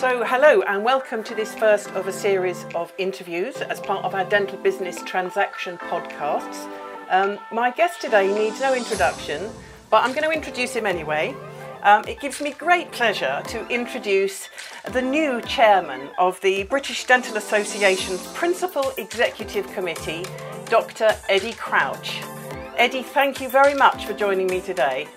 So, 0.00 0.24
hello 0.24 0.62
and 0.62 0.82
welcome 0.82 1.22
to 1.24 1.34
this 1.34 1.54
first 1.54 1.90
of 1.90 2.06
a 2.06 2.12
series 2.12 2.64
of 2.74 2.90
interviews 2.96 3.56
as 3.56 3.80
part 3.80 4.02
of 4.02 4.14
our 4.14 4.24
Dental 4.24 4.56
Business 4.56 5.02
Transaction 5.02 5.76
podcasts. 5.76 6.66
Um, 7.10 7.38
my 7.52 7.70
guest 7.70 8.00
today 8.00 8.32
needs 8.34 8.62
no 8.62 8.72
introduction, 8.72 9.50
but 9.90 10.02
I'm 10.02 10.14
going 10.14 10.22
to 10.22 10.30
introduce 10.30 10.72
him 10.72 10.86
anyway. 10.86 11.36
Um, 11.82 12.08
it 12.08 12.18
gives 12.18 12.40
me 12.40 12.52
great 12.52 12.90
pleasure 12.92 13.42
to 13.48 13.68
introduce 13.68 14.48
the 14.90 15.02
new 15.02 15.42
chairman 15.42 16.08
of 16.16 16.40
the 16.40 16.62
British 16.62 17.04
Dental 17.04 17.36
Association's 17.36 18.26
Principal 18.28 18.94
Executive 18.96 19.70
Committee, 19.74 20.24
Dr. 20.70 21.14
Eddie 21.28 21.52
Crouch. 21.52 22.22
Eddie, 22.78 23.02
thank 23.02 23.38
you 23.38 23.50
very 23.50 23.74
much 23.74 24.06
for 24.06 24.14
joining 24.14 24.46
me 24.46 24.62
today. 24.62 25.08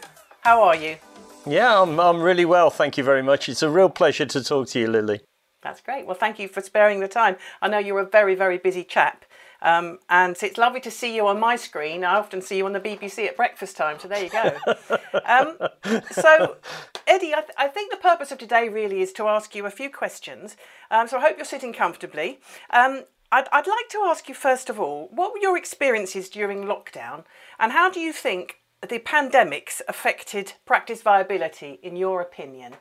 How 0.41 0.61
are 0.61 0.75
you? 0.75 0.97
Yeah, 1.45 1.81
I'm, 1.81 1.99
I'm 1.99 2.21
really 2.21 2.45
well. 2.45 2.69
Thank 2.69 2.97
you 2.97 3.03
very 3.03 3.21
much. 3.21 3.49
It's 3.49 3.63
a 3.63 3.69
real 3.69 3.89
pleasure 3.89 4.25
to 4.25 4.43
talk 4.43 4.67
to 4.69 4.79
you, 4.79 4.87
Lily. 4.87 5.21
That's 5.61 5.81
great. 5.81 6.05
Well, 6.05 6.15
thank 6.15 6.39
you 6.39 6.47
for 6.47 6.61
sparing 6.61 6.99
the 6.99 7.07
time. 7.07 7.37
I 7.61 7.67
know 7.69 7.79
you're 7.79 7.99
a 7.99 8.05
very, 8.05 8.35
very 8.35 8.57
busy 8.57 8.83
chap. 8.83 9.25
Um, 9.61 9.99
and 10.09 10.35
it's 10.41 10.57
lovely 10.57 10.81
to 10.81 10.91
see 10.91 11.15
you 11.15 11.25
on 11.27 11.39
my 11.39 11.55
screen. 11.55 12.03
I 12.03 12.15
often 12.15 12.41
see 12.41 12.57
you 12.57 12.65
on 12.65 12.73
the 12.73 12.81
BBC 12.81 13.25
at 13.27 13.37
breakfast 13.37 13.77
time, 13.77 13.97
so 13.97 14.09
there 14.09 14.21
you 14.21 14.29
go. 14.29 14.57
um, 15.25 15.57
so, 16.11 16.57
Eddie, 17.07 17.33
I, 17.33 17.39
th- 17.39 17.53
I, 17.57 17.69
think 17.69 17.89
the 17.89 17.97
purpose 17.97 18.33
of 18.33 18.39
today 18.39 18.67
really 18.67 19.01
is 19.01 19.13
to 19.13 19.27
ask 19.29 19.55
you 19.55 19.65
a 19.65 19.71
few 19.71 19.89
questions. 19.89 20.57
Um, 20.91 21.07
so 21.07 21.17
I 21.17 21.21
hope 21.21 21.37
you're 21.37 21.45
sitting 21.45 21.71
comfortably. 21.71 22.41
Um, 22.71 23.05
I'd, 23.31 23.47
I'd 23.53 23.67
like 23.67 23.87
to 23.91 24.03
ask 24.05 24.27
you, 24.27 24.35
first 24.35 24.69
of 24.69 24.81
all, 24.81 25.07
what 25.13 25.31
were 25.31 25.39
your 25.39 25.57
experiences 25.57 26.29
during 26.29 26.65
lockdown, 26.65 27.23
and 27.57 27.71
how 27.71 27.89
do 27.89 28.01
you 28.01 28.11
think 28.11 28.57
the 28.89 28.99
pandemics 28.99 29.81
affected 29.87 30.53
practice 30.65 31.01
viability, 31.01 31.79
in 31.81 31.95
your 31.95 32.21
opinion? 32.21 32.75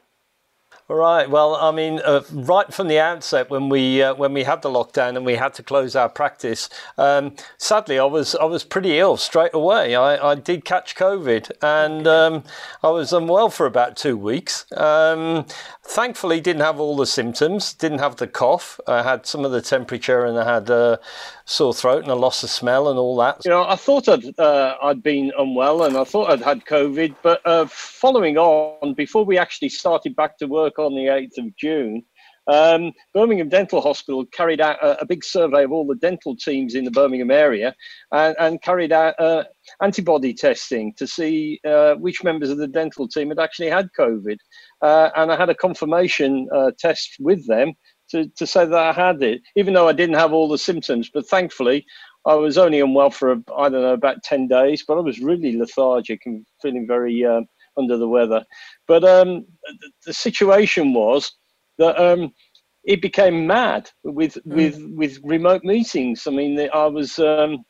Right. 0.88 1.30
Well, 1.30 1.54
I 1.54 1.70
mean, 1.70 2.00
uh, 2.04 2.22
right 2.32 2.72
from 2.72 2.88
the 2.88 2.98
outset, 2.98 3.48
when 3.48 3.68
we 3.68 4.02
uh, 4.02 4.14
when 4.14 4.34
we 4.34 4.42
had 4.42 4.62
the 4.62 4.68
lockdown 4.68 5.16
and 5.16 5.24
we 5.24 5.36
had 5.36 5.54
to 5.54 5.62
close 5.62 5.97
our 5.97 6.08
practice, 6.08 6.69
um, 6.98 7.34
sadly, 7.56 7.98
I 7.98 8.05
was 8.05 8.34
I 8.34 8.44
was 8.44 8.64
pretty 8.64 8.98
ill 8.98 9.16
straight 9.16 9.55
away. 9.55 9.94
I, 9.94 10.32
I 10.32 10.34
did 10.34 10.64
catch 10.64 10.94
COVID, 10.97 11.50
and 11.62 12.06
um, 12.06 12.44
I 12.82 12.91
was 12.91 13.12
unwell 13.12 13.48
for 13.48 13.64
about 13.64 13.97
two 13.97 14.16
weeks. 14.16 14.70
Um, 14.72 15.47
thankfully, 15.82 16.41
didn't 16.41 16.62
have 16.62 16.80
all 16.80 16.97
the 16.97 17.06
symptoms. 17.06 17.72
Didn't 17.72 18.00
have 18.00 18.16
the 18.16 18.27
cough. 18.27 18.80
I 18.86 19.02
had 19.02 19.25
some 19.25 19.44
of 19.44 19.52
the 19.52 19.62
temperature, 19.62 20.25
and 20.25 20.36
I 20.38 20.54
had 20.54 20.69
a 20.69 20.98
sore 21.44 21.75
throat 21.75 22.02
and 22.02 22.10
a 22.10 22.16
loss 22.16 22.42
of 22.42 22.50
smell 22.50 22.88
and 22.88 22.98
all 22.98 23.16
that. 23.16 23.44
You 23.44 23.50
know, 23.50 23.64
I 23.64 23.77
thought 23.77 24.08
I'd 24.08 24.38
uh, 24.38 24.77
I'd 24.82 25.02
been 25.02 25.32
unwell, 25.38 25.84
and 25.84 25.97
I 25.97 26.04
thought 26.04 26.30
I'd 26.30 26.42
had 26.42 26.64
COVID, 26.64 27.14
but 27.22 27.41
uh, 27.47 27.66
following 27.66 28.36
on, 28.36 28.94
before 28.94 29.25
we 29.25 29.38
actually 29.38 29.69
started 29.69 30.16
back 30.16 30.38
to 30.38 30.47
work 30.47 30.61
on 30.78 30.94
the 30.94 31.06
8th 31.06 31.38
of 31.38 31.56
June, 31.56 32.02
um, 32.48 32.92
Birmingham 33.14 33.48
Dental 33.48 33.80
Hospital 33.80 34.24
carried 34.27 34.60
out 34.60 34.82
a, 34.82 35.00
a, 35.00 35.06
big 35.06 35.24
survey 35.24 35.62
of 35.62 35.70
all 35.70 35.86
the 35.86 35.94
dental 35.94 36.34
teams 36.36 36.74
in 36.74 36.84
the 36.84 36.91
Birmingham 36.91 37.30
area 37.30 37.72
and, 38.10 38.34
and 38.41 38.62
carried 38.62 38.91
out 38.91 39.14
uh, 39.20 39.44
antibody 39.80 40.34
testing 40.34 40.92
to 40.96 41.06
see 41.06 41.60
uh, 41.64 41.94
which 41.94 42.24
members 42.24 42.50
of 42.50 42.58
the 42.58 42.66
dental 42.66 43.06
team 43.06 43.28
had 43.28 43.38
actually 43.38 43.70
had 43.70 43.88
COVID. 43.96 44.36
Uh, 44.80 45.10
and 45.14 45.30
I 45.30 45.36
had 45.36 45.50
a 45.50 45.54
confirmation 45.54 46.48
uh, 46.52 46.72
test 46.78 47.16
with 47.20 47.47
them 47.47 47.74
to, 48.10 48.28
to 48.36 48.47
say 48.47 48.64
that 48.64 48.74
I 48.74 48.92
had 48.92 49.22
it, 49.22 49.41
even 49.54 49.74
though 49.74 49.88
I 49.88 49.92
didn't 49.92 50.16
have 50.16 50.32
all 50.32 50.48
the 50.48 50.58
symptoms. 50.58 51.10
But 51.14 51.28
thankfully, 51.28 51.86
I 52.26 52.34
was 52.34 52.58
only 52.58 52.80
unwell 52.80 53.10
for, 53.10 53.32
I 53.56 53.69
don't 53.69 53.82
know, 53.82 53.94
about 53.94 54.22
10 54.24 54.48
days, 54.48 54.84
but 54.86 54.98
I 54.98 55.00
was 55.00 55.20
really 55.20 55.56
lethargic 55.56 56.22
and 56.26 56.44
feeling 56.60 56.86
very 56.86 57.24
uh, 57.24 57.42
under 57.78 57.97
the 57.97 58.09
weather. 58.09 58.45
But 58.87 59.05
um, 59.05 59.47
the 60.06 60.12
situation 60.12 60.92
was 60.92 61.33
that 61.78 61.98
um, 61.98 62.33
it 62.84 63.01
became 63.01 63.47
mad 63.47 63.91
with 64.05 64.34
mm. 64.34 64.55
with 64.55 64.78
with 64.95 65.20
remote 65.25 65.65
meetings. 65.65 66.25
I 66.27 66.31
mean, 66.31 66.59
I 66.73 66.87
was 66.87 67.19
um, 67.19 67.65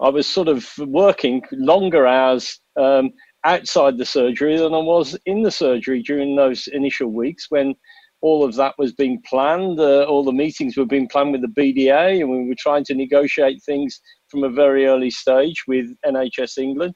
I 0.00 0.08
was 0.08 0.26
sort 0.26 0.48
of 0.48 0.68
working 0.78 1.42
longer 1.52 2.06
hours 2.06 2.60
um, 2.76 3.10
outside 3.44 3.96
the 3.96 4.04
surgery 4.04 4.56
than 4.56 4.74
I 4.74 4.78
was 4.78 5.18
in 5.26 5.42
the 5.42 5.50
surgery 5.50 6.02
during 6.02 6.36
those 6.36 6.68
initial 6.72 7.12
weeks 7.12 7.46
when 7.48 7.74
all 8.22 8.42
of 8.42 8.54
that 8.56 8.74
was 8.78 8.92
being 8.92 9.22
planned. 9.26 9.78
Uh, 9.78 10.04
all 10.04 10.24
the 10.24 10.32
meetings 10.32 10.76
were 10.76 10.86
being 10.86 11.08
planned 11.08 11.32
with 11.32 11.42
the 11.42 11.60
BDA, 11.60 12.20
and 12.20 12.30
we 12.30 12.48
were 12.48 12.54
trying 12.58 12.84
to 12.84 12.94
negotiate 12.94 13.62
things 13.64 14.00
from 14.28 14.44
a 14.44 14.50
very 14.50 14.86
early 14.86 15.10
stage 15.10 15.62
with 15.68 15.86
NHS 16.04 16.58
England. 16.58 16.94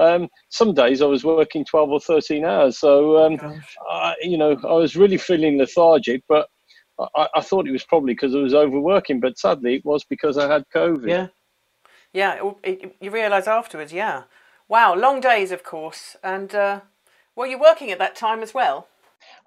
Um, 0.00 0.28
some 0.48 0.72
days 0.72 1.02
I 1.02 1.06
was 1.06 1.24
working 1.24 1.64
12 1.64 1.90
or 1.90 2.00
13 2.00 2.44
hours. 2.44 2.78
So, 2.78 3.18
um, 3.24 3.38
I, 3.90 4.14
you 4.22 4.38
know, 4.38 4.58
I 4.66 4.72
was 4.72 4.96
really 4.96 5.18
feeling 5.18 5.58
lethargic, 5.58 6.22
but 6.28 6.48
I, 7.14 7.28
I 7.36 7.40
thought 7.42 7.68
it 7.68 7.72
was 7.72 7.84
probably 7.84 8.14
because 8.14 8.34
I 8.34 8.38
was 8.38 8.54
overworking, 8.54 9.20
but 9.20 9.38
sadly 9.38 9.76
it 9.76 9.84
was 9.84 10.04
because 10.04 10.38
I 10.38 10.50
had 10.50 10.64
COVID. 10.74 11.08
Yeah. 11.08 11.26
Yeah, 12.12 12.52
it, 12.64 12.82
it, 12.82 12.96
you 13.00 13.10
realise 13.10 13.46
afterwards, 13.46 13.92
yeah. 13.92 14.24
Wow, 14.68 14.94
long 14.96 15.20
days, 15.20 15.52
of 15.52 15.62
course. 15.62 16.16
And 16.24 16.52
uh, 16.54 16.80
were 17.36 17.46
you 17.46 17.58
working 17.58 17.90
at 17.90 17.98
that 17.98 18.16
time 18.16 18.42
as 18.42 18.52
well? 18.52 18.88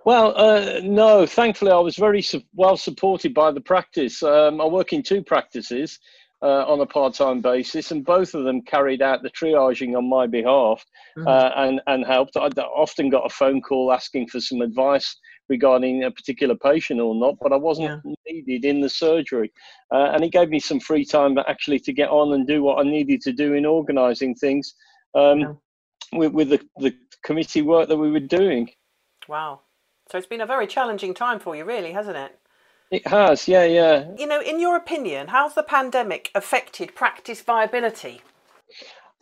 Well, 0.05 0.37
uh, 0.37 0.79
no, 0.83 1.25
thankfully 1.25 1.71
I 1.71 1.79
was 1.79 1.95
very 1.95 2.21
su- 2.21 2.43
well 2.53 2.77
supported 2.77 3.33
by 3.33 3.51
the 3.51 3.61
practice. 3.61 4.21
Um, 4.21 4.61
I 4.61 4.65
work 4.65 4.93
in 4.93 5.01
two 5.01 5.23
practices 5.23 5.99
uh, 6.43 6.65
on 6.67 6.81
a 6.81 6.85
part-time 6.85 7.39
basis, 7.41 7.91
and 7.91 8.05
both 8.05 8.33
of 8.33 8.43
them 8.43 8.61
carried 8.61 9.01
out 9.01 9.23
the 9.23 9.29
triaging 9.29 9.97
on 9.97 10.09
my 10.09 10.27
behalf 10.27 10.85
mm-hmm. 11.17 11.27
uh, 11.27 11.51
and 11.55 11.81
and 11.87 12.05
helped. 12.05 12.35
I 12.35 12.47
often 12.85 13.09
got 13.09 13.25
a 13.25 13.29
phone 13.29 13.61
call 13.61 13.93
asking 13.93 14.27
for 14.27 14.41
some 14.41 14.61
advice 14.61 15.17
regarding 15.49 16.03
a 16.03 16.11
particular 16.11 16.55
patient 16.55 16.99
or 16.99 17.15
not, 17.15 17.35
but 17.41 17.53
I 17.53 17.57
wasn't 17.57 18.01
yeah. 18.03 18.13
needed 18.27 18.65
in 18.65 18.81
the 18.81 18.89
surgery, 18.89 19.51
uh, 19.91 20.11
and 20.13 20.23
it 20.23 20.31
gave 20.31 20.49
me 20.49 20.59
some 20.59 20.79
free 20.79 21.05
time 21.05 21.37
actually 21.47 21.79
to 21.79 21.93
get 21.93 22.09
on 22.09 22.33
and 22.33 22.45
do 22.45 22.61
what 22.61 22.85
I 22.85 22.89
needed 22.89 23.21
to 23.21 23.33
do 23.33 23.53
in 23.53 23.65
organising 23.65 24.35
things 24.35 24.75
um, 25.15 25.39
yeah. 25.39 25.53
with, 26.13 26.33
with 26.33 26.49
the, 26.49 26.59
the 26.77 26.93
committee 27.23 27.61
work 27.61 27.87
that 27.89 27.97
we 27.97 28.11
were 28.11 28.19
doing. 28.19 28.69
Wow. 29.27 29.61
So 30.11 30.17
it's 30.17 30.27
been 30.27 30.41
a 30.41 30.45
very 30.45 30.67
challenging 30.67 31.13
time 31.13 31.39
for 31.39 31.55
you, 31.55 31.63
really, 31.63 31.91
hasn't 31.93 32.17
it? 32.17 32.37
It 32.93 33.07
has, 33.07 33.47
yeah, 33.47 33.63
yeah. 33.63 34.05
You 34.19 34.27
know, 34.27 34.39
in 34.39 34.59
your 34.59 34.75
opinion, 34.75 35.29
how's 35.29 35.55
the 35.55 35.63
pandemic 35.63 36.29
affected 36.35 36.93
practice 36.93 37.41
viability? 37.41 38.21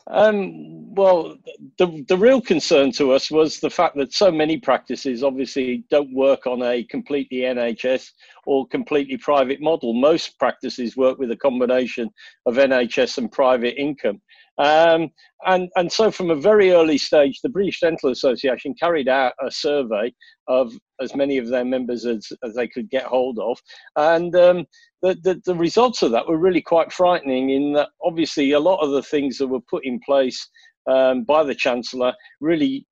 Um, 0.08 0.94
well, 0.94 1.38
the, 1.78 2.04
the 2.10 2.18
real 2.18 2.42
concern 2.42 2.92
to 2.94 3.14
us 3.14 3.32
was 3.32 3.62
the 3.62 3.70
fact 3.70 3.96
that 3.96 4.12
so 4.12 4.30
many 4.30 4.58
practices 4.58 5.24
obviously 5.24 5.86
don't 5.90 6.14
work 6.14 6.48
on 6.48 6.62
a 6.62 6.84
completely 6.84 7.38
NHS 7.38 8.10
or 8.46 8.68
completely 8.68 9.16
private 9.16 9.62
model. 9.62 9.94
Most 9.94 10.38
practices 10.38 10.98
work 10.98 11.18
with 11.18 11.32
a 11.32 11.38
combination 11.38 12.10
of 12.46 12.56
NHS 12.56 13.20
and 13.20 13.32
private 13.32 13.80
income. 13.80 14.20
Um, 14.58 15.10
and, 15.46 15.70
and 15.76 15.92
so, 15.92 16.12
from 16.12 16.30
a 16.30 16.36
very 16.36 16.72
early 16.72 16.98
stage, 16.98 17.40
the 17.42 17.50
British 17.50 17.80
Dental 17.80 18.10
Association 18.10 18.76
carried 18.80 19.08
out 19.08 19.34
a 19.46 19.50
survey 19.50 20.14
of 20.48 20.72
as 21.00 21.16
many 21.16 21.38
of 21.38 21.48
their 21.48 21.66
members 21.66 22.06
as, 22.06 22.28
as 22.44 22.54
they 22.54 22.68
could 22.68 22.90
get 22.90 23.04
hold 23.04 23.40
of. 23.40 23.58
And 23.96 24.36
um, 24.36 24.66
the, 25.02 25.18
the, 25.24 25.42
the, 25.46 25.56
results 25.56 26.04
of 26.04 26.12
that 26.12 26.28
were 26.28 26.38
really 26.38 26.62
quite 26.62 26.92
frightening, 26.92 27.50
in 27.50 27.74
that 27.74 27.90
obviously 28.04 28.52
a 28.52 28.60
lot 28.60 28.84
of 28.84 28.92
the 28.92 29.04
things 29.04 29.38
that 29.38 29.48
were 29.48 29.62
put 29.70 29.86
in 29.86 30.00
place 30.06 30.48
um, 30.90 31.24
by 31.24 31.44
the 31.44 31.56
Chancellor 31.56 32.14
really 32.40 32.86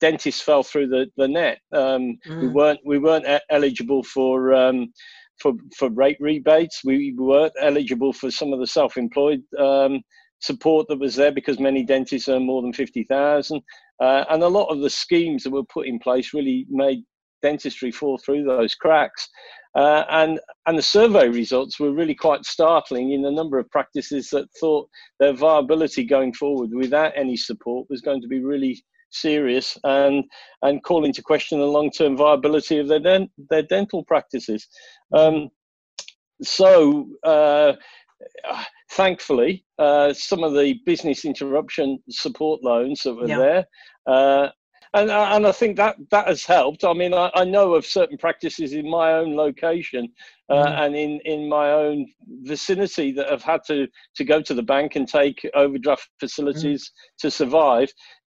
dentists 0.00 0.40
fell 0.40 0.62
through 0.62 0.88
the, 0.88 1.06
the 1.16 1.28
net. 1.28 1.58
Um, 1.72 2.18
mm. 2.26 2.40
We 2.40 2.48
weren't 2.48 2.80
we 2.84 2.98
weren't 2.98 3.26
eligible 3.50 4.02
for 4.02 4.54
um, 4.54 4.92
for 5.38 5.52
for 5.76 5.90
rate 5.90 6.18
rebates. 6.20 6.80
We 6.84 7.14
weren't 7.16 7.52
eligible 7.60 8.12
for 8.12 8.30
some 8.30 8.52
of 8.52 8.60
the 8.60 8.66
self-employed 8.66 9.42
um, 9.58 10.00
support 10.40 10.88
that 10.88 10.98
was 10.98 11.14
there 11.14 11.32
because 11.32 11.58
many 11.60 11.84
dentists 11.84 12.28
earn 12.28 12.46
more 12.46 12.62
than 12.62 12.72
50,000. 12.72 13.62
Uh, 14.00 14.24
and 14.30 14.42
a 14.42 14.48
lot 14.48 14.66
of 14.66 14.80
the 14.80 14.90
schemes 14.90 15.44
that 15.44 15.50
were 15.50 15.64
put 15.64 15.86
in 15.86 15.98
place 15.98 16.34
really 16.34 16.66
made 16.70 17.02
dentistry 17.42 17.90
fall 17.90 18.18
through 18.18 18.44
those 18.44 18.74
cracks. 18.74 19.28
Uh, 19.76 20.04
and, 20.10 20.40
and 20.66 20.76
the 20.76 20.82
survey 20.82 21.28
results 21.28 21.78
were 21.78 21.92
really 21.92 22.14
quite 22.14 22.44
startling 22.44 23.12
in 23.12 23.22
the 23.22 23.30
number 23.30 23.58
of 23.58 23.70
practices 23.70 24.28
that 24.30 24.48
thought 24.58 24.88
their 25.20 25.32
viability 25.32 26.04
going 26.04 26.32
forward 26.32 26.70
without 26.74 27.12
any 27.14 27.36
support 27.36 27.86
was 27.88 28.00
going 28.00 28.20
to 28.20 28.28
be 28.28 28.42
really 28.42 28.82
serious 29.10 29.76
and, 29.84 30.24
and 30.62 30.82
call 30.84 31.04
into 31.04 31.22
question 31.22 31.58
the 31.58 31.64
long 31.64 31.90
term 31.90 32.16
viability 32.16 32.78
of 32.78 32.88
their, 32.88 33.00
den- 33.00 33.30
their 33.48 33.62
dental 33.62 34.04
practices. 34.04 34.66
Um, 35.14 35.48
so, 36.42 37.06
uh, 37.24 37.72
thankfully, 38.90 39.64
uh, 39.78 40.12
some 40.12 40.42
of 40.42 40.52
the 40.54 40.80
business 40.84 41.24
interruption 41.24 41.98
support 42.08 42.62
loans 42.62 43.02
that 43.02 43.14
were 43.14 43.28
yeah. 43.28 43.38
there. 43.38 43.64
Uh, 44.06 44.48
and, 44.92 45.08
and 45.08 45.46
I 45.46 45.52
think 45.52 45.76
that 45.76 45.96
that 46.10 46.26
has 46.26 46.44
helped. 46.44 46.82
I 46.82 46.92
mean, 46.92 47.14
I, 47.14 47.30
I 47.34 47.44
know 47.44 47.74
of 47.74 47.86
certain 47.86 48.18
practices 48.18 48.72
in 48.72 48.90
my 48.90 49.12
own 49.12 49.36
location 49.36 50.08
uh, 50.48 50.66
mm. 50.66 50.80
and 50.80 50.96
in, 50.96 51.20
in 51.24 51.48
my 51.48 51.70
own 51.70 52.06
vicinity 52.42 53.12
that 53.12 53.30
have 53.30 53.44
had 53.44 53.60
to, 53.68 53.86
to 54.16 54.24
go 54.24 54.42
to 54.42 54.52
the 54.52 54.64
bank 54.64 54.96
and 54.96 55.06
take 55.06 55.48
overdraft 55.54 56.08
facilities 56.18 56.82
mm. 56.84 57.20
to 57.20 57.30
survive. 57.30 57.88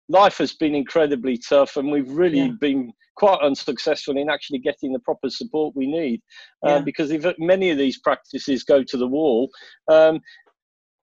life 0.09 0.39
has 0.39 0.55
been 0.55 0.75
incredibly 0.75 1.37
tough, 1.39 1.77
and 1.77 1.91
we've 1.91 2.11
really 2.11 2.41
Yeah. 2.41 2.53
been 2.61 2.93
quite 3.17 3.41
unsuccessful 3.41 4.17
in 4.17 4.31
actually 4.31 4.59
getting 4.61 4.93
the 4.93 5.01
proper 5.01 5.29
support 5.29 5.75
we 5.77 5.87
need. 5.87 6.23
Uh, 6.65 6.71
Yeah. 6.71 6.81
Because 6.81 7.11
if 7.11 7.25
many 7.39 7.71
of 7.71 7.79
these 7.79 7.99
practices 7.99 8.65
go 8.65 8.83
to 8.83 8.97
the 8.97 9.09
wall, 9.09 9.51
um, 9.89 10.21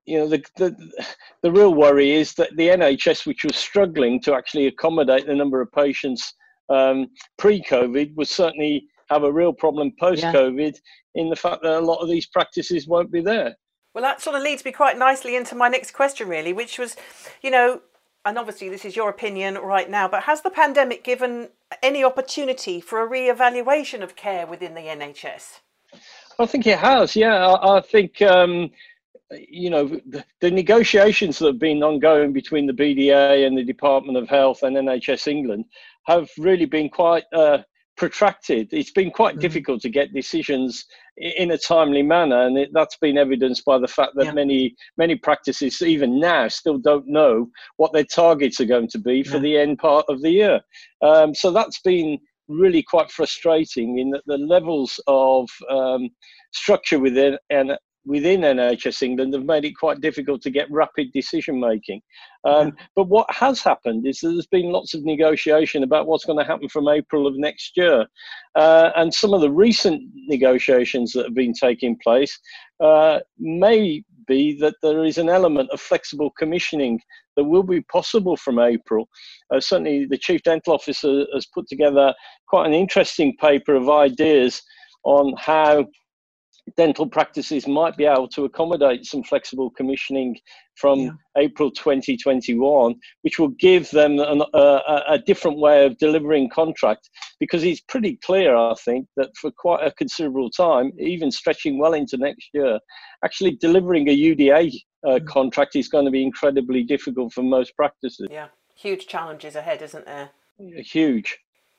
you 0.06 0.20
know, 0.20 0.28
the, 0.28 0.44
the 0.58 1.06
the 1.42 1.52
real 1.52 1.74
worry 1.74 2.12
is 2.12 2.34
that 2.36 2.56
the 2.56 2.70
NHS, 2.70 3.26
which 3.26 3.44
was 3.44 3.56
struggling 3.56 4.22
to 4.22 4.34
actually 4.36 4.68
accommodate 4.68 5.26
the 5.26 5.36
number 5.36 5.62
of 5.62 5.72
patients 5.72 6.34
um, 6.70 7.08
pre-COVID, 7.38 8.16
will 8.16 8.26
certainly 8.26 8.88
have 9.10 9.24
a 9.24 9.32
real 9.32 9.54
problem 9.54 9.92
post-COVID 10.00 10.76
in 11.16 11.30
the 11.30 11.36
fact 11.36 11.62
that 11.64 11.80
a 11.80 11.80
lot 11.80 12.02
of 12.02 12.10
these 12.10 12.26
practices 12.26 12.88
won't 12.88 13.12
be 13.12 13.22
there. 13.22 13.56
Well, 13.94 14.04
that 14.04 14.22
sort 14.22 14.36
of 14.36 14.42
leads 14.42 14.66
me 14.66 14.72
quite 14.72 14.98
nicely 14.98 15.36
into 15.36 15.56
my 15.56 15.70
next 15.70 15.92
question, 15.92 16.28
really, 16.28 16.52
which 16.52 16.78
was, 16.78 16.98
you 17.42 17.50
know, 17.50 17.82
and 18.26 18.38
obviously 18.38 18.68
this 18.68 18.84
is 18.84 18.96
your 18.96 19.10
opinion 19.10 19.56
right 19.56 19.90
now, 19.90 20.08
but 20.08 20.24
has 20.24 20.42
the 20.42 20.50
pandemic 20.50 21.04
given 21.04 21.50
any 21.82 22.04
opportunity 22.04 22.82
for 22.82 23.00
a 23.00 23.08
re-evaluation 23.08 24.04
of 24.04 24.16
care 24.16 24.46
within 24.46 24.74
the 24.74 24.82
NHS? 24.82 25.60
I 26.40 26.46
think 26.46 26.68
it 26.68 26.80
has. 26.80 27.16
Yeah, 27.16 27.48
I, 27.48 27.78
I 27.78 27.82
think 27.82 28.22
um, 28.22 28.72
you 29.32 29.70
know 29.70 29.88
the, 29.88 30.24
the 30.42 30.52
negotiations 30.52 31.40
that 31.40 31.48
have 31.48 31.60
been 31.60 31.84
ongoing 31.84 32.34
between 32.34 32.66
the 32.68 32.74
BDA 32.74 33.46
and 33.46 33.58
the 33.58 33.64
Department 33.64 34.18
of 34.18 34.30
Health 34.30 34.64
and 34.64 34.76
NHS 34.76 35.28
England 35.28 35.66
have 36.06 36.30
really 36.38 36.66
been 36.66 36.90
quite 36.90 37.24
uh, 37.34 37.60
protracted. 37.98 38.68
It's 38.74 38.92
been 38.92 39.12
quite 39.12 39.36
Mhm. 39.38 39.42
difficult 39.42 39.82
to 39.82 39.90
get 39.90 40.14
decisions 40.14 40.86
in 41.18 41.52
a 41.52 41.58
timely 41.58 42.04
manner, 42.04 42.42
and 42.42 42.58
it, 42.58 42.70
that's 42.74 42.98
been 42.98 43.18
evidenced 43.18 43.64
by 43.66 43.78
the 43.78 43.88
fact 43.88 44.14
that 44.16 44.26
Yeah. 44.26 44.34
many 44.34 44.76
many 44.98 45.16
practices 45.16 45.82
even 45.82 46.20
now 46.20 46.48
still 46.48 46.78
don't 46.78 47.08
know 47.08 47.48
what 47.78 47.94
their 47.94 48.04
targets 48.04 48.60
are 48.60 48.66
going 48.66 48.90
to 48.90 49.00
be 49.00 49.24
for 49.24 49.38
Yeah. 49.38 49.44
the 49.44 49.58
end 49.58 49.80
part 49.80 50.06
of 50.10 50.22
the 50.22 50.32
year. 50.32 50.62
Um, 51.02 51.34
so 51.34 51.52
that's 51.52 51.80
been 51.82 52.20
really 52.48 52.84
quite 52.84 53.10
frustrating 53.10 53.98
in 53.98 54.12
that 54.12 54.22
the 54.28 54.38
levels 54.38 55.00
of 55.08 55.50
um, 55.70 56.10
structure 56.52 57.00
within 57.00 57.38
and 57.50 57.76
within 58.06 58.42
NHS 58.42 59.02
England 59.02 59.34
have 59.34 59.46
made 59.46 59.66
it 59.66 59.74
quite 59.74 60.02
difficult 60.02 60.42
to 60.44 60.50
get 60.50 60.70
rapid 60.72 61.12
decision 61.12 61.60
making. 61.60 62.02
Um, 62.44 62.76
But 62.96 63.08
what 63.08 63.28
has 63.32 63.62
happened 63.62 64.06
is 64.06 64.20
that 64.20 64.30
there's 64.30 64.48
been 64.48 64.72
lots 64.72 64.94
of 64.94 65.04
negotiation 65.04 65.84
about 65.84 66.08
what's 66.08 66.26
going 66.26 66.40
to 66.40 66.46
happen 66.46 66.70
from 66.70 66.88
April 66.88 67.26
of 67.28 67.36
next 67.38 67.76
year. 67.76 68.06
Uh, 68.56 68.92
and 68.96 69.14
some 69.14 69.34
of 69.34 69.42
the 69.42 69.52
recent 69.52 70.04
negotiations 70.28 71.12
that 71.14 71.26
have 71.26 71.34
been 71.34 71.54
taking 71.54 71.98
place 72.04 72.38
uh, 72.80 73.20
may 73.40 74.04
be 74.28 74.58
that 74.60 74.76
there 74.82 75.06
is 75.06 75.18
an 75.18 75.30
element 75.30 75.70
of 75.72 75.80
flexible 75.80 76.32
commissioning 76.38 77.00
that 77.36 77.44
will 77.44 77.64
be 77.64 77.82
possible 77.82 78.38
from 78.38 78.60
April. 78.60 79.08
Uh, 79.52 79.60
certainly, 79.60 80.06
the 80.06 80.18
Chief 80.18 80.42
Dental 80.44 80.74
Officer 80.74 81.26
has 81.34 81.46
put 81.48 81.68
together 81.68 82.14
quite 82.48 82.66
an 82.66 82.74
interesting 82.74 83.36
paper 83.38 83.76
of 83.76 83.90
ideas 83.90 84.62
on 85.04 85.34
how 85.38 85.86
dental 86.78 87.08
practices 87.08 87.68
might 87.68 87.96
be 87.96 88.06
able 88.06 88.28
to 88.30 88.46
accommodate 88.46 89.06
some 89.06 89.24
flexible 89.24 89.70
commissioning 89.72 90.36
from 90.76 91.00
Yeah. 91.00 91.12
April 91.38 91.72
2021, 91.72 92.96
which 93.22 93.40
will 93.40 93.50
give 93.60 93.90
them 93.92 94.20
an, 94.20 94.42
uh, 94.54 95.02
a, 95.08 95.20
different 95.20 95.58
way 95.60 95.86
of 95.86 95.98
delivering 95.98 96.50
contract. 96.50 97.10
Because 97.40 97.64
it's 97.64 97.82
pretty 97.82 98.18
clear, 98.18 98.56
I 98.56 98.74
think, 98.84 99.08
that 99.16 99.30
for 99.38 99.52
quite 99.52 99.86
a 99.86 99.92
considerable 99.92 100.50
time, 100.50 100.92
even 101.00 101.32
stretching 101.32 101.78
well 101.78 101.94
into 101.94 102.18
next 102.18 102.50
year, 102.54 102.80
actually 103.24 103.58
delivering 103.58 104.10
a 104.10 104.12
UDA 104.12 104.72
uh, 105.06 105.20
Mm. 105.20 105.28
contract 105.28 105.76
is 105.76 105.88
going 105.88 106.06
to 106.06 106.12
be 106.12 106.24
incredibly 106.24 106.84
difficult 106.84 107.32
for 107.32 107.44
most 107.44 107.76
practices. 107.76 108.28
Yeah, 108.32 108.48
huge 108.76 109.08
challenges 109.08 109.56
ahead, 109.56 109.82
isn't 109.82 110.06
there? 110.06 110.32
Huge. 110.58 111.38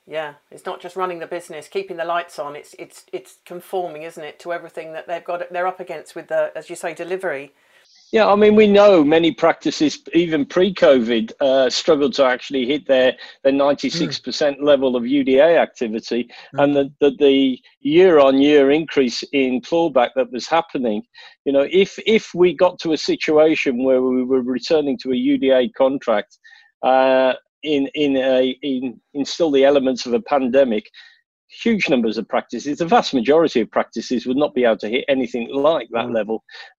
Yeah, 0.09 0.35
it's 0.49 0.65
not 0.65 0.79
just 0.79 0.95
running 0.95 1.19
the 1.19 1.27
business, 1.27 1.67
keeping 1.67 1.97
the 1.97 2.05
lights 2.05 2.39
on. 2.39 2.55
It's 2.55 2.73
it's 2.79 3.05
it's 3.11 3.39
conforming, 3.45 4.03
isn't 4.03 4.23
it, 4.23 4.39
to 4.39 4.53
everything 4.53 4.93
that 4.93 5.05
they've 5.05 5.23
got 5.23 5.51
they're 5.51 5.67
up 5.67 5.81
against 5.81 6.15
with 6.15 6.29
the, 6.29 6.51
as 6.55 6.69
you 6.69 6.77
say, 6.77 6.93
delivery. 6.93 7.51
Yeah, 8.13 8.27
I 8.27 8.35
mean, 8.35 8.55
we 8.55 8.67
know 8.67 9.03
many 9.03 9.33
practices, 9.33 10.01
even 10.13 10.45
pre-COVID, 10.45 11.33
uh, 11.41 11.69
struggled 11.69 12.13
to 12.13 12.23
actually 12.23 12.65
hit 12.65 12.87
their 12.87 13.17
their 13.43 13.51
96% 13.51 14.61
level 14.61 14.95
of 14.95 15.03
UDA 15.03 15.57
activity, 15.57 16.29
and 16.53 16.73
the, 16.73 16.89
the 17.01 17.11
the 17.19 17.59
year-on-year 17.81 18.71
increase 18.71 19.23
in 19.33 19.59
clawback 19.59 20.11
that 20.15 20.31
was 20.31 20.47
happening. 20.47 21.03
You 21.43 21.51
know, 21.51 21.67
if 21.69 21.99
if 22.05 22.33
we 22.33 22.53
got 22.53 22.79
to 22.79 22.93
a 22.93 22.97
situation 22.97 23.83
where 23.83 24.01
we 24.01 24.23
were 24.23 24.41
returning 24.41 24.97
to 24.99 25.11
a 25.11 25.15
UDA 25.15 25.73
contract, 25.73 26.37
uh, 26.83 27.33
in 27.75 27.87
in 28.03 28.11
a 28.17 28.57
in, 28.71 28.83
in 29.13 29.23
still 29.25 29.51
the 29.51 29.65
elements 29.71 30.05
of 30.07 30.13
a 30.13 30.21
pandemic, 30.33 30.85
huge 31.63 31.89
numbers 31.89 32.17
of 32.17 32.25
practices, 32.35 32.77
the 32.77 32.85
vast 32.97 33.13
majority 33.13 33.59
of 33.61 33.71
practices 33.77 34.25
would 34.25 34.41
not 34.43 34.53
be 34.53 34.63
able 34.65 34.77
to 34.85 34.89
hit 34.95 35.05
anything 35.15 35.45
like 35.69 35.89
that 35.95 36.07
Mm. 36.07 36.15
level. 36.19 36.37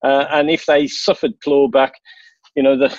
Uh, 0.08 0.24
and 0.36 0.50
if 0.56 0.62
they 0.66 0.82
suffered 1.06 1.34
clawback, 1.44 1.92
you 2.56 2.62
know, 2.62 2.76
the 2.84 2.90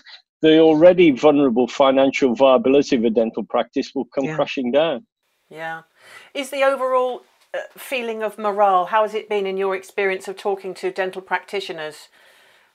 the 0.41 0.59
already 0.69 1.12
vulnerable 1.12 1.68
financial 1.68 2.33
viability 2.33 2.95
of 2.95 3.03
a 3.03 3.09
dental 3.21 3.44
practice 3.56 3.88
will 3.95 4.09
come 4.15 4.25
Yeah. 4.25 4.35
crashing 4.38 4.71
down. 4.71 5.06
Yeah. 5.50 5.81
Is 6.33 6.50
the 6.50 6.63
overall 6.71 7.13
uh, 7.53 7.59
feeling 7.92 8.24
of 8.24 8.38
morale, 8.38 8.85
how 8.94 9.01
has 9.01 9.13
it 9.13 9.27
been 9.27 9.45
in 9.51 9.57
your 9.57 9.75
experience 9.75 10.27
of 10.30 10.35
talking 10.38 10.74
to 10.75 10.92
dental 10.92 11.21
practitioners? 11.31 11.97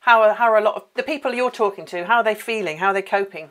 How 0.01 0.17
are, 0.23 0.35
how 0.35 0.49
are 0.53 0.59
a 0.59 0.67
lot 0.69 0.77
of 0.77 0.85
the 0.95 1.03
people 1.13 1.33
you're 1.33 1.59
talking 1.65 1.87
to, 1.87 2.05
how 2.05 2.17
are 2.17 2.25
they 2.31 2.35
feeling? 2.35 2.77
How 2.79 2.89
are 2.89 2.97
they 2.99 3.09
coping? 3.19 3.51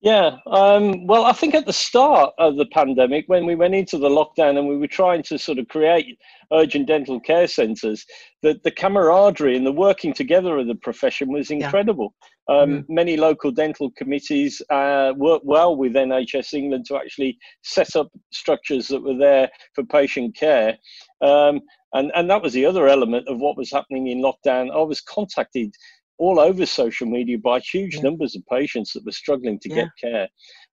Yeah, 0.00 0.36
um, 0.46 1.08
well, 1.08 1.24
I 1.24 1.32
think 1.32 1.56
at 1.56 1.66
the 1.66 1.72
start 1.72 2.32
of 2.38 2.56
the 2.56 2.66
pandemic, 2.66 3.24
when 3.26 3.44
we 3.44 3.56
went 3.56 3.74
into 3.74 3.98
the 3.98 4.08
lockdown 4.08 4.56
and 4.56 4.68
we 4.68 4.76
were 4.76 4.86
trying 4.86 5.24
to 5.24 5.38
sort 5.38 5.58
of 5.58 5.66
create 5.66 6.16
urgent 6.52 6.86
dental 6.86 7.18
care 7.18 7.48
centres, 7.48 8.06
that 8.42 8.62
the 8.62 8.70
camaraderie 8.70 9.56
and 9.56 9.66
the 9.66 9.72
working 9.72 10.14
together 10.14 10.56
of 10.56 10.68
the 10.68 10.76
profession 10.76 11.32
was 11.32 11.50
incredible. 11.50 12.14
Um, 12.48 12.84
Many 12.88 13.16
local 13.16 13.50
dental 13.50 13.90
committees 13.96 14.62
uh, 14.70 15.14
worked 15.16 15.44
well 15.44 15.76
with 15.76 15.94
NHS 15.94 16.54
England 16.54 16.86
to 16.86 16.96
actually 16.96 17.36
set 17.62 17.96
up 17.96 18.08
structures 18.32 18.86
that 18.88 19.02
were 19.02 19.18
there 19.18 19.50
for 19.74 19.82
patient 19.84 20.36
care. 20.36 20.78
Um, 21.20 21.60
and, 21.92 22.12
and 22.14 22.30
that 22.30 22.42
was 22.42 22.52
the 22.52 22.66
other 22.66 22.86
element 22.86 23.26
of 23.26 23.38
what 23.38 23.56
was 23.56 23.72
happening 23.72 24.06
in 24.06 24.22
lockdown. 24.22 24.70
I 24.72 24.82
was 24.82 25.00
contacted 25.00 25.74
all 26.18 26.38
over 26.40 26.66
social 26.66 27.06
media 27.06 27.38
by 27.38 27.60
huge 27.60 27.96
Yeah. 27.96 28.02
numbers 28.02 28.36
of 28.36 28.42
patients 28.46 28.92
that 28.92 29.04
were 29.04 29.12
struggling 29.12 29.58
to 29.60 29.68
Yeah. 29.68 29.74
get 29.76 29.88
care. 30.00 30.28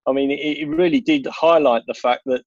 I 0.06 0.12
mean, 0.12 0.30
it, 0.30 0.58
it 0.58 0.68
really 0.68 1.00
did 1.00 1.26
highlight 1.26 1.82
the 1.86 1.94
fact 1.94 2.22
that 2.26 2.42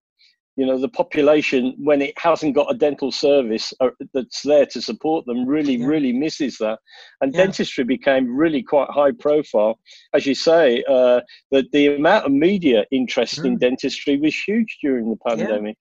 you 0.56 0.66
know 0.66 0.78
the 0.78 0.90
population 0.90 1.74
when 1.78 2.02
it 2.02 2.14
hasn't 2.18 2.54
got 2.54 2.70
a 2.70 2.78
dental 2.78 3.12
service 3.14 3.74
uh, 3.80 3.92
that's 4.14 4.42
there 4.42 4.66
to 4.66 4.82
support 4.82 5.26
them 5.26 5.46
really 5.46 5.78
Yeah. 5.78 5.86
really 5.86 6.12
misses 6.12 6.58
that 6.58 6.80
and 7.22 7.32
Yeah. 7.34 7.44
dentistry 7.44 7.86
became 7.86 8.36
really 8.36 8.62
quite 8.62 8.90
high 8.90 9.12
profile 9.12 9.80
as 10.14 10.26
you 10.26 10.36
say 10.36 10.84
uh, 10.90 11.22
that 11.52 11.72
the 11.72 11.96
amount 11.96 12.26
of 12.26 12.34
media 12.34 12.86
interest 12.92 13.38
in 13.46 13.56
Mm. 13.56 13.60
dentistry 13.60 14.18
was 14.18 14.36
huge 14.36 14.80
during 14.82 15.10
the 15.10 15.18
Yeah. 15.26 15.30
pandemic 15.38 15.78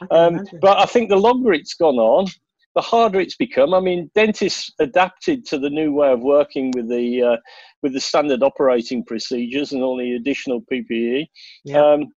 I 0.00 0.06
um, 0.16 0.46
but 0.62 0.78
I 0.78 0.86
think 0.86 1.10
the 1.10 1.16
longer 1.16 1.52
it's 1.52 1.74
gone 1.74 1.98
on, 1.98 2.26
the 2.74 2.80
harder 2.80 3.20
it's 3.20 3.36
become. 3.36 3.74
I 3.74 3.80
mean, 3.80 4.10
dentists 4.14 4.72
adapted 4.80 5.44
to 5.46 5.58
the 5.58 5.70
new 5.70 5.92
way 5.92 6.10
of 6.10 6.20
working 6.20 6.70
with 6.74 6.88
the 6.88 7.22
uh, 7.22 7.36
with 7.82 7.92
the 7.92 8.00
standard 8.00 8.42
operating 8.42 9.04
procedures 9.04 9.72
and 9.72 9.82
all 9.82 9.96
the 9.96 10.14
additional 10.14 10.62
PPE. 10.62 11.26
Yeah. 11.64 11.84
Um, 11.84 12.12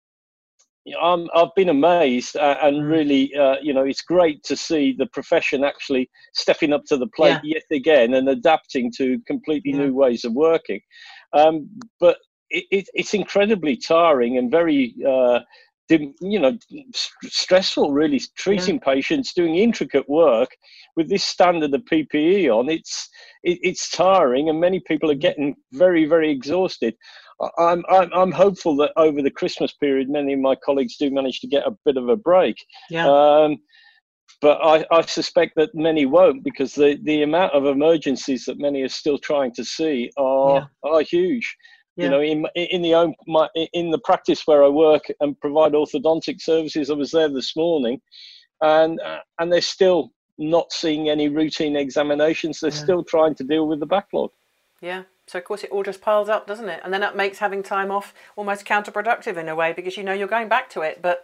I'm, 1.01 1.29
I've 1.33 1.55
been 1.55 1.69
amazed, 1.69 2.35
uh, 2.35 2.57
and 2.61 2.77
Mm. 2.83 2.89
really, 2.89 3.35
uh, 3.35 3.55
you 3.61 3.73
know, 3.73 3.83
it's 3.83 4.01
great 4.01 4.43
to 4.43 4.57
see 4.57 4.91
the 4.91 5.05
profession 5.07 5.63
actually 5.63 6.09
stepping 6.33 6.73
up 6.73 6.83
to 6.87 6.97
the 6.97 7.07
plate 7.07 7.37
yet 7.43 7.63
again 7.71 8.15
and 8.15 8.27
adapting 8.27 8.91
to 8.97 9.19
completely 9.25 9.71
Yeah. 9.71 9.85
new 9.85 9.93
ways 9.93 10.25
of 10.25 10.33
working. 10.33 10.81
Um, 11.31 11.69
but 12.01 12.17
it, 12.49 12.65
it, 12.69 12.89
it's 12.93 13.13
incredibly 13.13 13.77
tiring 13.77 14.37
and 14.37 14.51
very 14.51 14.93
uh, 15.07 15.39
you 15.89 16.39
know 16.39 16.57
stressful 17.25 17.91
really 17.91 18.21
treating 18.37 18.79
patients 18.79 19.33
doing 19.33 19.55
intricate 19.55 20.07
work 20.09 20.49
with 20.95 21.09
this 21.09 21.23
standard 21.23 21.73
of 21.73 21.81
ppe 21.81 22.49
on. 22.49 22.69
It's 22.69 23.09
it, 23.43 23.59
it's 23.61 23.89
tiring 23.89 24.49
and 24.49 24.59
many 24.59 24.79
people 24.79 25.11
are 25.11 25.15
Mm. 25.15 25.19
getting 25.21 25.55
very 25.73 26.05
very 26.05 26.31
exhausted. 26.31 26.95
I'm, 27.57 27.83
I'm 27.89 28.09
i'm 28.13 28.31
hopeful 28.31 28.75
that 28.77 28.93
over 28.95 29.21
the 29.21 29.31
christmas 29.31 29.73
period 29.73 30.09
many 30.09 30.33
of 30.33 30.39
my 30.39 30.55
colleagues 30.55 30.97
do 30.97 31.11
manage 31.11 31.39
to 31.41 31.47
get 31.47 31.67
a 31.67 31.75
bit 31.85 31.97
of 31.97 32.07
a 32.09 32.15
break. 32.15 32.55
Yeah. 32.89 33.07
um, 33.07 33.57
but 34.41 34.59
I, 34.61 34.85
I 34.91 35.01
suspect 35.01 35.53
that 35.55 35.73
many 35.73 36.05
won't 36.05 36.43
because 36.43 36.73
the, 36.75 36.99
the 37.03 37.23
amount 37.23 37.53
of 37.53 37.65
emergencies 37.65 38.43
that 38.45 38.59
many 38.59 38.81
are 38.81 38.89
still 38.89 39.17
trying 39.17 39.53
to 39.53 39.63
see 39.63 40.11
are 40.17 40.69
are 40.83 41.01
huge 41.01 41.55
Yeah. 41.95 42.05
you 42.05 42.11
know 42.11 42.21
in 42.21 42.45
in 42.55 42.81
the 42.81 42.95
own 42.95 43.13
my 43.27 43.47
in 43.73 43.91
the 43.91 43.99
practice 43.99 44.47
where 44.47 44.63
i 44.63 44.67
work 44.67 45.03
and 45.19 45.39
provide 45.39 45.73
orthodontic 45.73 46.41
services 46.41 46.89
i 46.89 46.93
was 46.93 47.11
there 47.11 47.29
this 47.29 47.55
morning 47.55 48.01
and 48.61 48.99
uh, 48.99 49.19
and 49.39 49.51
they're 49.51 49.61
still 49.61 50.11
not 50.39 50.71
seeing 50.71 51.09
any 51.09 51.29
routine 51.29 51.75
examinations 51.75 52.59
they're 52.59 52.71
Yeah. 52.71 52.83
still 52.83 53.03
trying 53.03 53.35
to 53.35 53.43
deal 53.43 53.67
with 53.67 53.79
the 53.79 53.85
backlog 53.85 54.31
Yeah, 54.81 55.03
So 55.27 55.37
of 55.39 55.45
course 55.45 55.63
it 55.63 55.69
all 55.71 55.83
just 55.83 56.01
piles 56.01 56.27
up, 56.27 56.47
doesn't 56.47 56.67
it? 56.67 56.81
And 56.83 56.93
then 56.93 56.99
that 56.99 57.15
makes 57.15 57.37
having 57.37 57.63
time 57.63 57.91
off 57.91 58.13
almost 58.35 58.65
counterproductive 58.65 59.37
in 59.37 59.47
a 59.47 59.55
way 59.55 59.71
because 59.71 59.95
you 59.95 60.03
know 60.03 60.11
you're 60.11 60.27
going 60.27 60.49
back 60.49 60.69
to 60.71 60.81
it. 60.81 61.01
But 61.01 61.23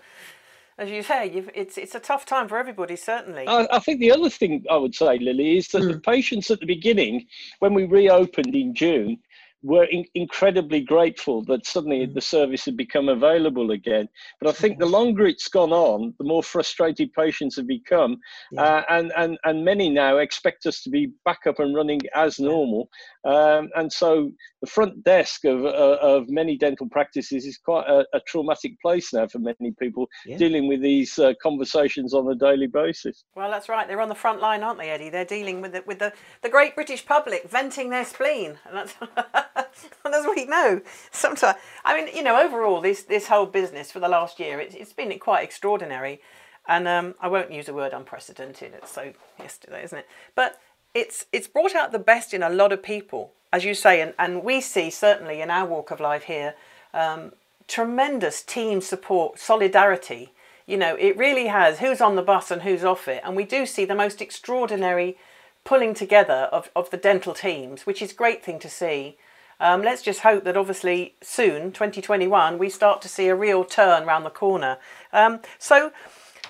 as 0.80 0.90
you 0.90 1.04
say, 1.04 1.28
it's 1.54 1.78
it's 1.78 1.94
a 1.94 2.00
tough 2.00 2.26
time 2.26 2.48
for 2.48 2.58
everybody, 2.58 2.96
certainly. 2.96 3.46
I, 3.46 3.68
I, 3.70 3.80
think 3.80 4.00
the 4.00 4.14
other 4.14 4.30
thing 4.30 4.64
I 4.72 4.78
would 4.78 4.96
say, 4.96 5.20
Lily, 5.20 5.58
is 5.58 5.68
that 5.70 5.84
mm. 5.84 5.88
the 5.90 5.94
hmm. 5.96 6.00
patients 6.00 6.50
at 6.50 6.62
the 6.62 6.66
beginning, 6.66 7.28
when 7.60 7.74
we 7.74 7.84
reopened 7.84 8.56
in 8.56 8.74
June, 8.74 9.20
were 9.62 9.86
in, 9.86 10.06
incredibly 10.16 10.82
grateful 10.82 11.44
that 11.46 11.66
suddenly 11.66 12.08
mm. 12.08 12.14
the 12.14 12.22
service 12.22 12.66
had 12.66 12.78
become 12.78 13.10
available 13.10 13.72
again. 13.72 14.08
But 14.40 14.50
I 14.50 14.54
think 14.54 14.80
the 14.80 14.86
longer 14.86 15.28
it's 15.28 15.48
gone 15.48 15.72
on, 15.72 16.14
the 16.18 16.26
more 16.26 16.44
frustrated 16.44 17.12
patients 17.14 17.58
have 17.58 17.68
become, 17.68 18.18
yeah. 18.52 18.62
uh, 18.62 18.84
and 18.90 19.12
and 19.18 19.38
and 19.44 19.66
many 19.66 19.90
now 19.90 20.18
expect 20.18 20.66
us 20.66 20.82
to 20.84 20.90
be 20.90 21.12
back 21.26 21.48
up 21.48 21.60
and 21.60 21.76
running 21.76 22.02
as 22.16 22.40
normal. 22.40 22.90
Um, 23.26 23.70
and 23.76 23.92
so 23.92 24.32
the 24.62 24.68
front 24.68 25.04
desk 25.04 25.44
of 25.44 25.66
uh, 25.66 25.98
of 26.02 26.30
many 26.30 26.58
dental 26.58 26.88
practices 26.88 27.46
is 27.46 27.58
quite 27.58 27.86
a, 27.86 28.06
a, 28.14 28.22
traumatic 28.22 28.80
place 28.82 29.12
now 29.12 29.28
for 29.28 29.40
many 29.40 29.72
people 29.78 30.08
yeah. 30.26 30.38
dealing 30.38 30.70
with 30.70 30.82
these 30.82 31.20
uh, 31.20 31.34
conversations 31.44 32.14
on 32.14 32.32
a 32.32 32.36
daily 32.36 32.68
basis. 32.68 33.26
Well, 33.36 33.52
that's 33.52 33.68
right. 33.68 33.90
They're 33.90 34.00
on 34.00 34.08
the 34.08 34.16
front 34.16 34.40
line, 34.40 34.64
aren't 34.64 34.80
they, 34.80 34.90
Eddie? 34.90 35.10
They're 35.10 35.26
dealing 35.26 35.60
with 35.60 35.74
the, 35.74 35.84
with 35.86 36.00
the, 36.00 36.14
the 36.42 36.50
great 36.50 36.76
British 36.76 37.06
public 37.06 37.50
venting 37.50 37.90
their 37.90 38.06
spleen. 38.06 38.58
And 38.66 38.78
that's 38.78 38.96
as 40.06 40.26
we 40.36 40.46
know, 40.46 40.82
sometimes 41.12 41.58
I 41.84 42.00
mean, 42.00 42.16
you 42.16 42.24
know, 42.24 42.40
overall, 42.42 42.82
this 42.82 43.04
this 43.04 43.28
whole 43.28 43.46
business 43.46 43.92
for 43.92 44.00
the 44.00 44.08
last 44.08 44.40
year, 44.40 44.60
it's, 44.60 44.76
it's 44.76 44.94
been 44.94 45.18
quite 45.20 45.44
extraordinary, 45.44 46.22
and 46.68 46.88
um, 46.88 47.16
I 47.20 47.28
won't 47.28 47.52
use 47.52 47.66
the 47.66 47.74
word 47.74 47.94
unprecedented. 47.94 48.74
It's 48.76 48.92
so 48.92 49.14
yesterday, 49.40 49.84
isn't 49.84 49.98
it? 49.98 50.08
But 50.36 50.60
it's 50.94 51.26
it's 51.32 51.48
brought 51.48 51.76
out 51.76 51.92
the 51.92 52.00
best 52.00 52.34
in 52.34 52.44
a 52.44 52.50
lot 52.50 52.72
of 52.72 52.84
people, 52.84 53.34
as 53.54 53.64
you 53.64 53.74
say, 53.74 54.02
and, 54.02 54.14
and 54.18 54.44
we 54.44 54.62
see 54.62 54.90
certainly 54.90 55.42
in 55.42 55.50
our 55.50 55.66
walk 55.66 55.92
of 55.92 56.00
life 56.00 56.24
here, 56.24 56.56
um, 56.94 57.34
tremendous 57.68 58.42
team 58.42 58.82
support, 58.82 59.40
solidarity. 59.40 60.32
You 60.66 60.78
know, 60.78 60.96
it 60.96 61.18
really 61.18 61.48
has 61.48 61.80
who's 61.80 62.02
on 62.02 62.16
the 62.16 62.22
bus 62.22 62.52
and 62.52 62.62
who's 62.62 62.84
off 62.84 63.08
it, 63.08 63.22
and 63.24 63.36
we 63.36 63.46
do 63.46 63.66
see 63.66 63.86
the 63.86 63.96
most 63.96 64.22
extraordinary 64.22 65.18
pulling 65.64 65.94
together 65.94 66.50
of, 66.52 66.70
of 66.76 66.90
the 66.90 66.98
dental 66.98 67.34
teams, 67.34 67.86
which 67.86 68.02
is 68.02 68.12
a 68.12 68.16
great 68.16 68.44
thing 68.44 68.60
to 68.60 68.70
see. 68.70 69.18
Um, 69.60 69.82
let's 69.82 70.02
just 70.02 70.22
hope 70.22 70.46
that 70.46 70.56
obviously 70.56 71.16
soon, 71.22 71.72
2021, 71.74 72.58
we 72.58 72.70
start 72.70 73.02
to 73.02 73.10
see 73.10 73.28
a 73.28 73.36
real 73.36 73.66
turn 73.66 74.04
around 74.04 74.24
the 74.24 74.30
corner. 74.30 74.78
Um, 75.12 75.42
so, 75.58 75.92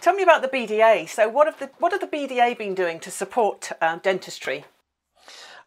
tell 0.01 0.13
me 0.13 0.23
about 0.23 0.41
the 0.41 0.47
BDA. 0.47 1.07
So, 1.09 1.29
what 1.29 1.47
have 1.47 1.59
the 1.59 1.69
what 1.79 1.91
have 1.91 2.01
the 2.01 2.07
BDA 2.07 2.57
been 2.57 2.75
doing 2.75 2.99
to 3.01 3.11
support 3.11 3.71
uh, 3.81 3.97
dentistry? 3.97 4.65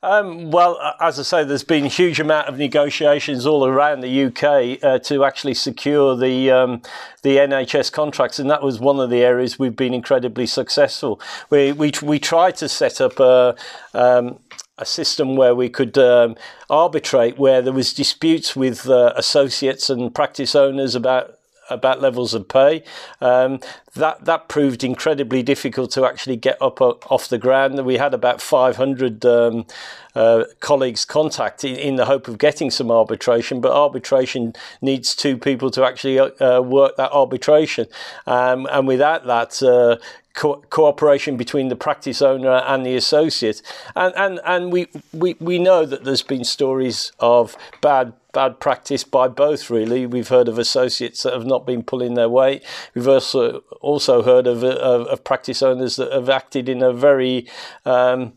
Um, 0.05 0.51
well, 0.51 0.81
as 1.01 1.21
I 1.21 1.23
say, 1.23 1.45
there's 1.45 1.63
been 1.63 1.85
a 1.85 1.89
huge 1.89 2.19
amount 2.19 2.49
of 2.49 2.59
negotiations 2.59 3.47
all 3.47 3.65
around 3.65 4.01
the 4.01 4.25
UK 4.25 4.83
uh, 4.83 4.99
to 4.99 5.25
actually 5.25 5.55
secure 5.55 6.17
the 6.17 6.51
um, 6.51 6.83
the 7.23 7.37
NHS 7.37 7.93
contracts, 7.93 8.41
and 8.41 8.51
that 8.51 8.63
was 8.63 8.81
one 8.81 8.99
of 8.99 9.11
the 9.11 9.23
areas 9.23 9.61
we've 9.61 9.77
been 9.77 9.95
incredibly 9.95 10.47
successful. 10.47 11.21
We 11.51 11.71
we 11.71 11.93
we 12.03 12.19
tried 12.19 12.57
to 12.57 12.69
set 12.69 13.01
up 13.01 13.21
a. 13.21 13.55
Um, 13.95 14.39
a 14.79 14.87
system 14.87 15.37
where 15.37 15.55
we 15.55 15.69
could 15.69 15.97
um, 15.99 16.35
arbitrate 16.71 17.39
where 17.39 17.61
there 17.61 17.75
was 17.75 17.93
disputes 17.93 18.57
with 18.57 18.89
uh, 18.89 19.13
associates 19.17 19.91
and 19.91 20.15
practice 20.15 20.55
owners 20.55 20.95
about 20.95 21.39
about 21.73 22.01
levels 22.01 22.35
of 22.35 22.49
pay. 22.49 22.83
Um, 23.21 23.61
that 23.95 24.25
that 24.25 24.49
proved 24.49 24.83
incredibly 24.83 25.43
difficult 25.43 25.91
to 25.93 26.07
actually 26.07 26.37
get 26.37 26.61
up 26.63 26.81
uh, 26.81 26.95
off 27.11 27.29
the 27.29 27.39
ground. 27.39 27.85
We 27.85 27.99
had 27.99 28.15
about 28.15 28.41
500 28.41 29.25
um, 29.27 29.67
uh, 30.15 30.45
colleagues 30.61 31.05
contact 31.05 31.65
in, 31.65 31.97
the 31.97 32.07
hope 32.07 32.27
of 32.27 32.39
getting 32.39 32.71
some 32.71 32.91
arbitration, 32.91 33.61
but 33.61 33.73
arbitration 33.73 34.55
needs 34.81 35.15
two 35.15 35.37
people 35.37 35.71
to 35.73 35.85
actually 35.85 36.19
uh, 36.19 36.61
work 36.61 36.97
that 36.97 37.13
arbitration, 37.13 37.87
um, 38.27 38.67
and 38.71 38.87
without 38.87 39.27
that. 39.27 39.63
Uh, 39.63 39.97
Co- 40.35 40.65
cooperation 40.71 41.37
between 41.37 41.69
the 41.69 41.77
practice 41.77 42.23
owner 42.23 42.63
and 42.67 42.87
the 42.87 42.97
associate, 42.97 43.61
and 43.95 44.15
and 44.17 44.41
and 44.47 44.73
we, 44.73 44.89
we 45.13 45.37
we 45.41 45.59
know 45.59 45.85
that 45.85 46.05
there's 46.05 46.23
been 46.23 46.43
stories 46.43 47.13
of 47.19 47.55
bad 47.83 48.15
bad 48.33 48.61
practice 48.61 49.05
by 49.05 49.29
both. 49.29 49.71
Really, 49.71 50.07
we've 50.07 50.29
heard 50.29 50.49
of 50.49 50.59
associates 50.59 51.23
that 51.23 51.33
have 51.33 51.47
not 51.47 51.67
been 51.67 51.83
pulling 51.83 52.15
their 52.15 52.29
weight. 52.29 52.65
We've 52.95 53.09
also 53.09 53.63
also 53.81 54.23
heard 54.23 54.47
of 54.47 54.65
of, 54.65 55.07
of 55.07 55.25
practice 55.25 55.63
owners 55.63 55.97
that 55.97 56.13
have 56.13 56.29
acted 56.29 56.69
in 56.69 56.83
a 56.83 56.93
very 56.93 57.47
um, 57.85 58.33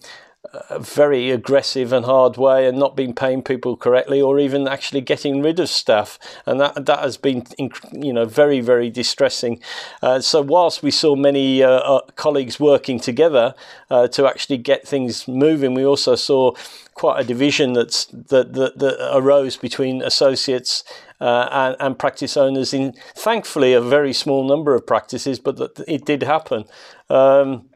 a 0.69 0.79
very 0.79 1.31
aggressive 1.31 1.93
and 1.93 2.05
hard 2.05 2.37
way 2.37 2.67
and 2.67 2.77
not 2.77 2.95
been 2.95 3.13
paying 3.13 3.41
people 3.41 3.75
correctly 3.77 4.21
or 4.21 4.39
even 4.39 4.67
actually 4.67 5.01
getting 5.01 5.41
rid 5.41 5.59
of 5.59 5.69
staff. 5.69 6.19
And 6.45 6.59
that 6.59 6.85
that 6.85 6.99
has 6.99 7.17
been 7.17 7.45
you 7.91 8.13
know 8.13 8.25
very 8.25 8.61
very 8.61 8.89
distressing. 8.89 9.59
Uh, 10.01 10.19
so 10.19 10.41
whilst 10.41 10.83
we 10.83 10.91
saw 10.91 11.15
many 11.15 11.63
uh, 11.63 11.69
uh, 11.69 12.01
colleagues 12.15 12.59
working 12.59 12.99
together 12.99 13.55
uh, 13.89 14.07
to 14.09 14.27
actually 14.27 14.57
get 14.57 14.87
things 14.87 15.27
moving 15.27 15.73
we 15.73 15.85
also 15.85 16.15
saw 16.15 16.51
quite 16.93 17.19
a 17.19 17.23
division 17.23 17.73
that's 17.73 18.05
that 18.05 18.53
that, 18.53 18.77
that 18.79 19.15
arose 19.15 19.57
between 19.57 20.01
associates 20.01 20.83
uh, 21.21 21.47
and, 21.51 21.75
and, 21.79 21.99
practice 21.99 22.35
owners 22.35 22.73
in 22.73 22.93
thankfully 23.15 23.73
a 23.73 23.81
very 23.81 24.11
small 24.11 24.47
number 24.47 24.75
of 24.75 24.85
practices 24.85 25.39
but 25.39 25.57
that 25.57 25.79
it 25.87 26.05
did 26.05 26.23
happen. 26.23 26.65
Um, 27.09 27.69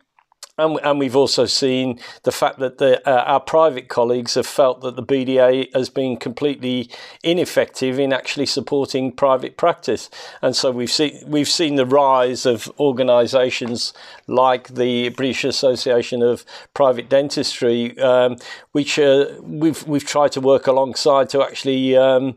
and, 0.60 0.80
and 0.84 1.00
we've 1.00 1.16
also 1.16 1.46
seen 1.46 2.00
the 2.24 2.32
fact 2.32 2.60
that 2.60 2.78
the, 2.78 3.08
uh, 3.10 3.24
our 3.24 3.40
private 3.40 3.88
colleagues 3.88 4.36
have 4.36 4.46
felt 4.46 4.82
that 4.82 4.96
the 4.96 5.04
BDA 5.04 5.74
has 5.74 5.90
been 5.90 6.18
completely 6.18 6.90
ineffective 7.24 8.00
in 8.00 8.14
actually 8.14 8.46
supporting 8.46 9.12
private 9.12 9.58
practice. 9.58 10.10
And 10.42 10.56
so 10.56 10.72
we've 10.72 10.92
seen, 10.92 11.20
we've 11.26 11.50
seen 11.50 11.76
the 11.76 11.86
rise 11.86 12.46
of 12.46 12.72
organisations 12.80 13.94
like 14.28 14.70
the 14.70 15.10
British 15.10 15.44
Association 15.44 16.22
of 16.22 16.46
Private 16.74 17.10
Dentistry, 17.10 17.98
um, 18.00 18.38
which 18.72 19.00
uh, 19.00 19.26
we've, 19.42 19.86
we've 19.88 20.06
tried 20.06 20.32
to 20.34 20.42
work 20.42 20.68
alongside 20.68 21.30
to 21.30 21.42
actually 21.42 21.96
um, 21.96 22.36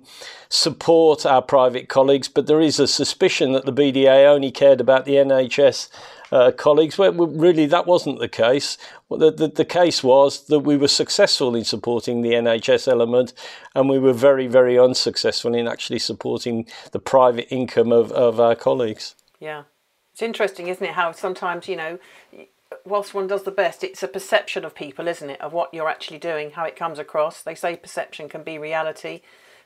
support 0.49 1.27
our 1.27 1.43
private 1.43 1.89
colleagues. 1.89 2.29
But 2.29 2.47
there 2.47 2.61
is 2.61 2.79
a 2.79 2.87
suspicion 2.87 3.53
that 3.53 3.65
the 3.65 3.73
BDA 3.73 4.27
only 4.27 4.51
cared 4.51 4.81
about 4.81 5.05
the 5.05 5.15
NHS 5.15 5.89
uh, 6.33 6.51
colleagues. 6.51 6.97
Well, 6.97 7.13
really, 7.13 7.67
that 7.67 7.87
wasn't 7.87 8.19
the 8.19 8.29
case. 8.29 8.79
The, 9.11 9.31
the, 9.31 9.49
the, 9.49 9.65
case 9.65 10.03
was 10.03 10.47
that 10.47 10.61
we 10.61 10.77
were 10.77 10.89
successful 10.89 11.55
in 11.55 11.65
supporting 11.65 12.23
the 12.23 12.31
NHS 12.31 12.89
element, 12.89 13.35
and 13.75 13.89
we 13.89 13.99
were 13.99 14.15
very, 14.15 14.47
very 14.47 14.79
unsuccessful 14.79 15.55
in 15.55 15.69
actually 15.69 15.99
supporting 15.99 16.67
the 16.93 16.99
private 16.99 17.53
income 17.53 17.93
of, 17.93 18.11
of 18.13 18.41
our 18.41 18.55
colleagues. 18.55 19.15
Yeah. 19.39 19.65
It's 20.13 20.23
interesting, 20.23 20.69
isn't 20.69 20.85
it, 20.85 20.93
how 20.93 21.13
sometimes, 21.13 21.69
you 21.69 21.77
know, 21.77 21.99
whilst 22.85 23.15
one 23.15 23.27
does 23.27 23.45
the 23.45 23.51
best, 23.51 23.85
it's 23.85 24.03
a 24.03 24.09
perception 24.09 24.65
of 24.65 24.75
people, 24.75 25.09
isn't 25.09 25.31
it, 25.31 25.41
of 25.41 25.53
what 25.53 25.73
you're 25.73 25.89
actually 25.89 26.19
doing, 26.19 26.53
how 26.53 26.65
it 26.65 26.77
comes 26.77 26.99
across. 26.99 27.43
They 27.43 27.55
say 27.55 27.77
perception 27.77 28.29
can 28.29 28.43
be 28.43 28.59
reality 28.59 29.21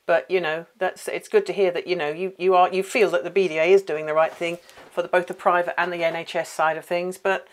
but 0.06 0.30
you 0.30 0.40
know 0.40 0.66
that's 0.78 1.08
it's 1.08 1.28
good 1.28 1.44
to 1.46 1.52
hear 1.52 1.70
that 1.70 1.86
you 1.86 1.96
know 1.96 2.08
you, 2.08 2.32
you 2.38 2.54
are 2.54 2.72
you 2.72 2.82
feel 2.82 3.10
that 3.10 3.24
the 3.24 3.30
BDA 3.30 3.68
is 3.68 3.82
doing 3.82 4.06
the 4.06 4.14
right 4.14 4.32
thing 4.32 4.58
for 4.90 5.02
the, 5.02 5.08
both 5.08 5.26
the 5.26 5.34
private 5.34 5.78
and 5.78 5.92
the 5.92 5.98
NHS 5.98 6.46
side 6.46 6.76
of 6.76 6.84
things. 6.84 7.18
But 7.18 7.46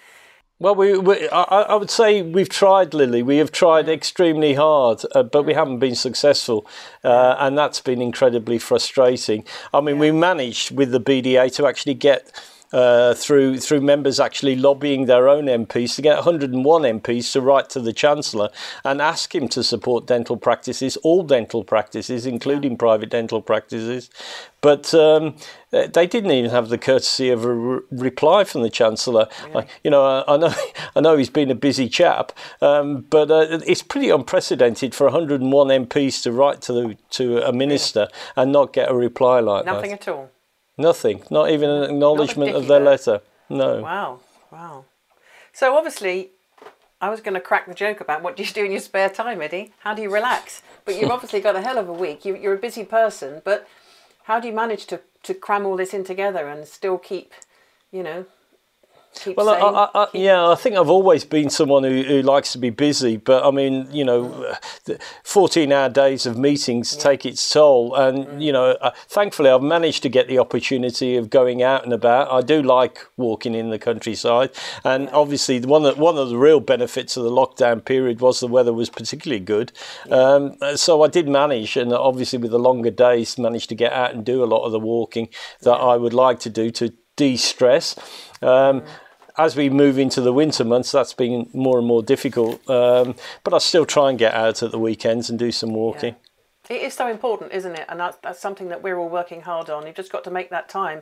well, 0.60 0.76
we, 0.76 0.98
we 0.98 1.28
I, 1.30 1.42
I, 1.44 1.76
would 1.76 1.90
say 1.90 2.22
we've 2.22 2.48
tried, 2.48 2.94
Lily. 2.94 3.22
We 3.22 3.38
have 3.38 3.52
tried 3.52 3.90
extremely 3.90 4.54
hard, 4.54 5.02
uh, 5.14 5.24
but 5.24 5.44
we 5.44 5.54
haven't 5.54 5.80
been 5.80 5.96
successful, 5.96 6.66
uh, 7.04 7.36
and 7.40 7.58
that's 7.58 7.82
been 7.82 8.02
incredibly 8.02 8.60
frustrating. 8.60 9.46
I 9.74 9.82
mean, 9.82 9.96
yeah. 9.96 10.02
we 10.02 10.12
managed 10.12 10.72
with 10.72 10.92
the 10.92 11.02
BDA 11.02 11.54
to 11.56 11.68
actually 11.68 11.96
get 11.96 12.32
uh, 12.74 13.13
through 13.13 13.60
through 13.60 13.82
members 13.82 14.20
actually 14.20 14.56
lobbying 14.56 15.06
their 15.06 15.30
own 15.30 15.46
MPs 15.46 15.96
to 15.96 16.01
get 16.01 16.15
101 16.15 16.82
MPs 16.82 17.32
to 17.32 17.42
write 17.42 17.70
to 17.70 17.80
the 17.80 17.94
Chancellor 17.94 18.50
and 18.84 19.01
ask 19.01 19.34
him 19.34 19.48
to 19.50 19.63
support 19.63 20.08
dental 20.08 20.36
practices, 20.36 20.98
all 20.98 21.24
dental 21.24 21.63
practices, 21.63 22.25
including 22.25 22.75
private 22.77 23.10
dental 23.10 23.42
practices. 23.42 24.10
But 24.62 24.94
um, 24.94 25.36
they 25.72 26.08
didn't 26.08 26.32
even 26.32 26.50
have 26.50 26.70
the 26.70 26.77
courtesy 26.77 27.30
of 27.30 27.44
a 27.44 27.53
re- 27.53 27.82
reply 27.92 28.44
from 28.44 28.63
the 28.63 28.70
Chancellor. 28.70 29.27
Yeah. 29.53 29.65
you 29.84 29.92
know, 29.92 30.03
I, 30.03 30.34
I, 30.34 30.38
know, 30.38 30.53
I 30.96 31.01
know 31.01 31.18
he's 31.18 31.30
been 31.30 31.51
a 31.51 31.56
busy 31.56 31.89
chap, 31.89 32.32
um, 32.62 33.01
but 33.10 33.30
uh, 33.30 33.60
it's 33.68 33.84
pretty 33.84 34.10
unprecedented 34.10 34.96
for 34.96 35.06
101 35.06 35.68
MPs 35.68 36.24
to 36.24 36.32
write 36.32 36.62
to 36.63 36.74
the, 36.74 36.98
to 37.12 37.46
a 37.48 37.51
minister 37.51 38.08
and 38.36 38.51
not 38.51 38.74
get 38.74 38.89
a 38.89 38.96
reply 38.96 39.42
like 39.42 39.65
Nothing 39.65 39.92
that. 39.92 39.92
Nothing 39.92 39.94
at 39.94 40.08
all. 40.08 40.32
Nothing. 40.77 41.24
Not 41.30 41.50
even 41.51 41.70
an 41.70 41.84
acknowledgement 41.84 42.56
of 42.56 42.68
their 42.68 42.80
letter. 42.80 43.22
No. 43.50 43.82
Wow. 43.82 44.20
Wow. 44.51 44.86
So 45.51 45.75
obviously, 45.75 46.32
I 47.00 47.10
was 47.10 47.22
going 47.22 47.36
to 47.36 47.39
crack 47.39 47.68
the 47.68 47.74
joke 47.74 48.01
about 48.01 48.24
what 48.24 48.36
do 48.36 48.44
you 48.44 48.50
do 48.50 48.65
in 48.65 48.72
your 48.72 48.82
spare 48.82 49.10
time, 49.10 49.42
Eddie? 49.42 49.74
How 49.80 49.94
do 49.94 50.01
you 50.01 50.10
relax? 50.10 50.62
But 50.86 51.00
you've 51.00 51.12
obviously 51.18 51.42
got 51.42 51.56
a 51.56 51.62
hell 51.62 51.77
of 51.77 51.89
a 51.89 51.94
week. 51.94 52.25
You, 52.25 52.36
you're 52.36 52.56
a 52.56 52.58
busy 52.58 52.84
person, 52.84 53.42
but 53.44 53.68
how 54.24 54.39
do 54.39 54.48
you 54.48 54.53
manage 54.53 54.86
to, 54.88 55.01
to 55.24 55.34
cram 55.34 55.65
all 55.65 55.75
this 55.75 55.94
in 55.94 56.03
together 56.03 56.48
and 56.48 56.68
still 56.68 56.98
keep, 56.98 57.34
you 57.92 58.03
know, 58.03 58.25
Well, 59.36 59.50
I? 59.50 59.60
I, 59.60 60.03
I, 60.03 60.08
yeah, 60.13 60.48
I 60.50 60.55
think 60.55 60.75
I've 60.75 60.89
always 60.89 61.24
been 61.24 61.50
someone 61.50 61.84
who, 61.84 62.03
who 62.03 62.22
likes 62.22 62.51
to 62.53 62.58
be 62.58 62.70
busy, 62.70 63.17
but 63.17 63.46
I 63.46 63.51
mean, 63.51 63.88
you 63.91 64.03
know, 64.03 64.55
14-hour 65.24 65.89
days 65.89 66.25
of 66.25 66.38
meetings 66.38 66.96
take 66.96 67.25
its 67.25 67.48
toll, 67.50 67.96
and 67.96 68.43
you 68.43 68.51
know, 68.51 68.72
uh, 68.82 68.91
thankfully, 69.08 69.50
I've 69.50 69.62
managed 69.62 70.03
to 70.03 70.10
get 70.10 70.27
the 70.27 70.39
opportunity 70.39 71.15
of 71.15 71.29
going 71.29 71.62
out 71.63 71.84
and 71.84 71.93
about. 71.93 72.32
I 72.32 72.41
do 72.41 72.62
like 72.62 73.05
walking 73.17 73.55
in 73.55 73.70
the 73.70 73.79
countryside, 73.79 74.51
and 74.84 75.10
obviously, 75.10 75.60
one 75.62 75.86
of 75.86 75.98
one 75.98 76.17
of 76.17 76.29
the 76.29 76.38
real 76.38 76.60
benefits 76.60 77.17
of 77.17 77.24
the 77.24 77.32
lockdown 77.32 77.84
period 77.84 78.22
was 78.22 78.39
the 78.39 78.48
weather 78.48 78.74
was 78.74 78.89
particularly 78.89 79.43
good. 79.43 79.72
Um, 80.10 80.58
so 80.75 81.03
I 81.03 81.08
did 81.08 81.27
manage, 81.27 81.77
and 81.77 81.93
obviously, 81.93 82.39
with 82.39 82.51
the 82.51 82.60
longer 82.60 82.91
days, 82.91 83.38
managed 83.38 83.70
to 83.70 83.75
get 83.75 83.93
out 83.93 84.13
and 84.13 84.25
do 84.25 84.43
a 84.43 84.46
lot 84.46 84.65
of 84.65 84.72
the 84.72 84.79
walking 84.79 85.29
that 85.62 85.75
I 85.75 85.98
would 85.98 86.13
like 86.13 86.39
to 86.39 86.50
do 86.50 86.72
to 86.72 86.93
de-stress. 87.15 87.96
Um, 88.41 88.84
as 89.38 89.56
we 89.56 89.70
move 89.70 89.98
into 89.98 90.22
the 90.22 90.34
winter 90.34 90.63
months, 90.63 90.92
that's 90.92 91.13
been 91.13 91.50
more 91.54 91.78
and 91.78 91.88
more 91.88 92.04
difficult. 92.04 92.68
Um, 92.70 93.16
but 93.44 93.54
I 93.54 93.58
still 93.58 93.86
try 93.86 94.10
and 94.10 94.20
get 94.20 94.34
out 94.34 94.62
at 94.62 94.72
the 94.72 94.80
weekends 94.80 95.30
and 95.30 95.40
do 95.40 95.52
some 95.52 95.74
walking. 95.74 96.16
It 96.70 96.82
is 96.82 96.94
so 96.94 97.08
important, 97.08 97.52
isn't 97.52 97.75
it? 97.75 97.86
And 97.90 98.00
that's, 98.00 98.18
that's 98.18 98.40
something 98.40 98.70
that 98.70 98.82
we're 98.82 98.98
all 98.98 99.10
working 99.10 99.42
hard 99.42 99.70
on. 99.70 99.86
You've 99.86 99.96
just 99.96 100.12
got 100.12 100.24
to 100.25 100.32
make 100.32 100.50
that 100.50 100.70
time 100.70 101.02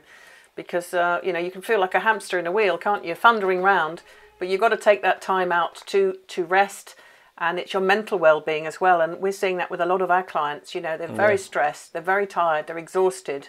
because, 0.56 0.92
uh, 0.92 1.20
you 1.22 1.32
know, 1.32 1.38
you 1.38 1.50
can 1.50 1.62
feel 1.62 1.78
like 1.78 1.94
a 1.94 2.00
hamster 2.00 2.38
in 2.38 2.46
a 2.46 2.52
wheel, 2.52 2.78
can't 2.78 3.04
you? 3.04 3.14
Thundering 3.14 3.62
round, 3.62 4.02
but 4.38 4.48
you've 4.48 4.60
got 4.60 4.70
to 4.70 4.76
take 4.76 5.02
that 5.02 5.22
time 5.22 5.52
out 5.52 5.82
to, 5.86 6.16
to 6.28 6.44
rest 6.44 6.96
and 7.38 7.58
it's 7.58 7.72
your 7.72 7.82
mental 7.82 8.18
well-being 8.18 8.66
as 8.66 8.80
well. 8.80 9.00
And 9.00 9.20
we're 9.20 9.32
seeing 9.32 9.56
that 9.58 9.70
with 9.70 9.80
a 9.80 9.86
lot 9.86 10.02
of 10.02 10.10
our 10.10 10.22
clients. 10.22 10.74
You 10.74 10.80
know, 10.80 10.96
they're 10.96 11.08
very 11.08 11.38
stressed, 11.38 11.92
they're 11.92 12.02
very 12.02 12.26
tired, 12.26 12.66
they're 12.66 12.78
exhausted. 12.78 13.48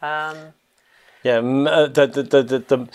Um, 0.00 0.54
Yeah, 1.22 1.38
uh, 1.38 1.86
the, 1.86 2.06
the, 2.06 2.22
the, 2.22 2.58
the, 2.58 2.88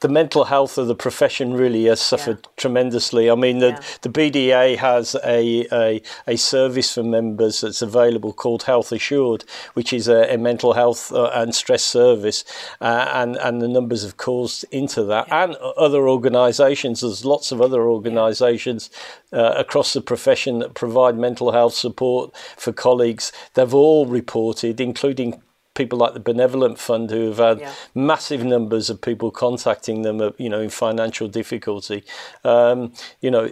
the, 0.00 0.08
mental 0.08 0.44
health 0.44 0.78
of 0.78 0.86
the 0.86 0.94
profession 0.94 1.54
really 1.54 1.84
has 1.84 2.00
suffered 2.00 2.46
tremendously. 2.56 3.30
I 3.30 3.34
mean, 3.34 3.58
the, 3.58 3.68
Yeah. 3.68 3.80
the 4.02 4.08
BDA 4.08 4.76
has 4.78 5.16
a, 5.24 5.66
a, 5.72 6.02
a 6.26 6.36
service 6.36 6.94
for 6.94 7.02
members 7.02 7.60
that's 7.60 7.82
available 7.82 8.32
called 8.32 8.64
Health 8.64 8.92
Assured, 8.92 9.44
which 9.74 9.92
is 9.92 10.08
a, 10.08 10.34
a 10.34 10.38
mental 10.38 10.72
health 10.74 11.12
uh, 11.12 11.30
and 11.34 11.54
stress 11.54 11.82
service, 11.84 12.44
uh, 12.80 13.10
and, 13.12 13.36
and 13.36 13.60
the 13.62 13.68
numbers 13.68 14.04
of 14.04 14.16
calls 14.16 14.64
into 14.70 15.04
that, 15.04 15.30
and 15.30 15.54
other 15.56 16.08
organisations. 16.08 17.00
There's 17.00 17.24
lots 17.24 17.52
of 17.52 17.60
other 17.60 17.88
organisations 17.88 18.90
uh, 19.32 19.54
across 19.56 19.92
the 19.92 20.00
profession 20.00 20.58
that 20.60 20.74
provide 20.74 21.16
mental 21.16 21.52
health 21.52 21.74
support 21.74 22.36
for 22.56 22.72
colleagues. 22.72 23.32
They've 23.54 23.74
all 23.74 24.06
reported, 24.06 24.80
including 24.80 25.42
people 25.74 25.98
like 25.98 26.14
the 26.14 26.20
Benevolent 26.20 26.78
Fund 26.78 27.10
who 27.10 27.28
have 27.28 27.38
had 27.38 27.60
Yeah. 27.60 27.72
massive 27.94 28.44
numbers 28.44 28.90
of 28.90 29.00
people 29.00 29.30
contacting 29.30 30.02
them, 30.02 30.20
uh, 30.20 30.30
you 30.38 30.48
know, 30.48 30.60
in 30.60 30.70
financial 30.70 31.28
difficulty. 31.28 32.04
Um, 32.44 32.92
you 33.20 33.30
know, 33.30 33.50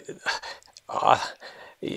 I, 0.89 1.21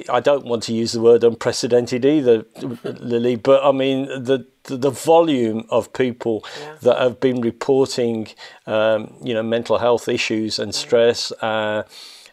I 0.10 0.20
don't 0.20 0.46
want 0.46 0.64
to 0.64 0.74
use 0.74 0.94
the 0.94 1.02
word 1.02 1.24
unprecedented 1.24 2.06
either, 2.06 2.46
Lily, 2.84 3.36
but 3.36 3.64
I 3.64 3.72
mean 3.72 4.06
the 4.24 4.48
the, 4.64 4.90
volume 4.90 5.64
of 5.70 5.94
people 5.94 6.44
Yeah. 6.60 6.76
that 6.82 6.98
have 6.98 7.20
been 7.20 7.40
reporting, 7.42 8.30
um, 8.66 9.14
you 9.24 9.36
know, 9.36 9.44
mental 9.44 9.78
health 9.78 10.08
issues 10.08 10.58
and 10.58 10.74
stress, 10.74 11.32
uh, 11.34 11.84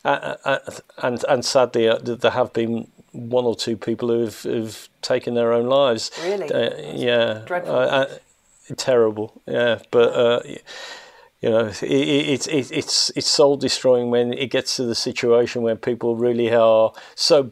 uh, 0.03 0.37
uh, 0.47 0.59
and 1.03 1.23
and 1.29 1.45
sadly 1.45 1.89
uh, 1.91 1.99
there 2.03 2.31
have 2.31 2.55
been 2.55 2.89
one 3.13 3.45
or 3.45 3.55
two 3.55 3.77
people 3.77 4.09
who 4.09 4.25
have, 4.25 4.43
who've 4.43 4.89
taken 5.01 5.35
their 5.35 5.53
own 5.53 5.67
lives. 5.67 6.11
Really? 6.23 6.51
Uh, 6.51 6.71
yeah. 6.95 7.43
Dreadful. 7.47 7.75
Uh, 7.75 7.79
uh, 7.79 8.19
terrible. 8.77 9.41
Yeah, 9.47 9.79
but. 9.91 10.15
Uh, 10.15 10.43
you 11.43 11.51
know, 11.51 11.67
it, 11.67 11.83
it, 11.83 12.29
it's 12.29 12.47
it, 12.47 12.71
it's 12.71 13.11
it's 13.17 13.27
soul 13.29 13.57
destroying 13.57 14.11
when 14.11 14.33
it 14.33 14.53
gets 14.53 14.77
to 14.77 14.85
the 14.85 14.95
situation 14.95 15.63
where 15.63 15.75
people 15.75 16.15
really 16.15 16.55
are 16.55 16.93
so 17.17 17.51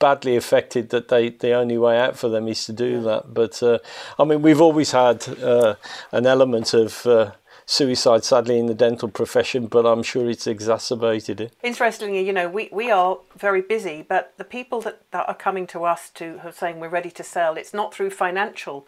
badly 0.00 0.34
affected 0.34 0.90
that 0.90 1.06
they 1.06 1.28
the 1.28 1.52
only 1.52 1.78
way 1.78 2.00
out 2.00 2.18
for 2.18 2.28
them 2.28 2.48
is 2.48 2.66
to 2.66 2.72
do 2.72 3.00
that. 3.02 3.32
But 3.32 3.62
uh, 3.62 3.78
I 4.18 4.24
mean, 4.24 4.42
we've 4.42 4.60
always 4.60 4.90
had 4.90 5.26
uh, 5.38 5.76
an 6.10 6.26
element 6.26 6.74
of 6.74 7.06
uh, 7.06 7.30
suicide, 7.66 8.24
sadly, 8.24 8.58
in 8.58 8.66
the 8.66 8.74
dental 8.74 9.08
profession, 9.08 9.66
but 9.66 9.84
I'm 9.84 10.04
sure 10.04 10.30
it's 10.30 10.46
exacerbated 10.46 11.40
it. 11.40 11.52
Interestingly, 11.62 12.24
you 12.24 12.32
know, 12.32 12.48
we, 12.48 12.68
we 12.72 12.90
are 12.90 13.18
very 13.36 13.60
busy, 13.60 14.06
but 14.08 14.32
the 14.38 14.44
people 14.44 14.80
that, 14.82 15.10
that 15.10 15.28
are 15.28 15.34
coming 15.34 15.66
to 15.68 15.84
us 15.84 16.08
to 16.10 16.40
are 16.44 16.52
saying 16.52 16.78
we're 16.78 16.88
ready 16.88 17.10
to 17.10 17.24
sell, 17.24 17.56
it's 17.56 17.74
not 17.74 17.92
through 17.92 18.10
financial 18.10 18.86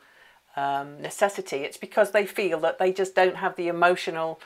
um, 0.57 1.03
necessity. 1.03 1.59
It's 1.59 1.77
because 1.77 2.13
they 2.13 2.25
feel 2.25 2.61
that 2.61 2.79
they 2.79 2.93
just 2.93 3.15
don't 3.15 3.37
have 3.37 3.57
the 3.57 3.69
emotional 3.69 4.41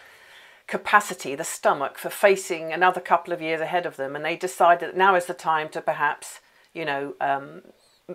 capacity, 0.66 1.34
the 1.34 1.44
stomach 1.44 1.98
for 1.98 2.08
facing 2.08 2.72
another 2.72 3.00
couple 3.00 3.34
of 3.34 3.42
years 3.42 3.60
ahead 3.60 3.84
of 3.84 3.96
them, 3.96 4.16
and 4.16 4.24
they 4.24 4.36
decide 4.36 4.80
that 4.80 4.96
now 4.96 5.14
is 5.14 5.26
the 5.26 5.34
time 5.34 5.68
to 5.70 5.82
perhaps, 5.82 6.40
you 6.72 6.84
know, 6.86 7.14
um, 7.20 7.62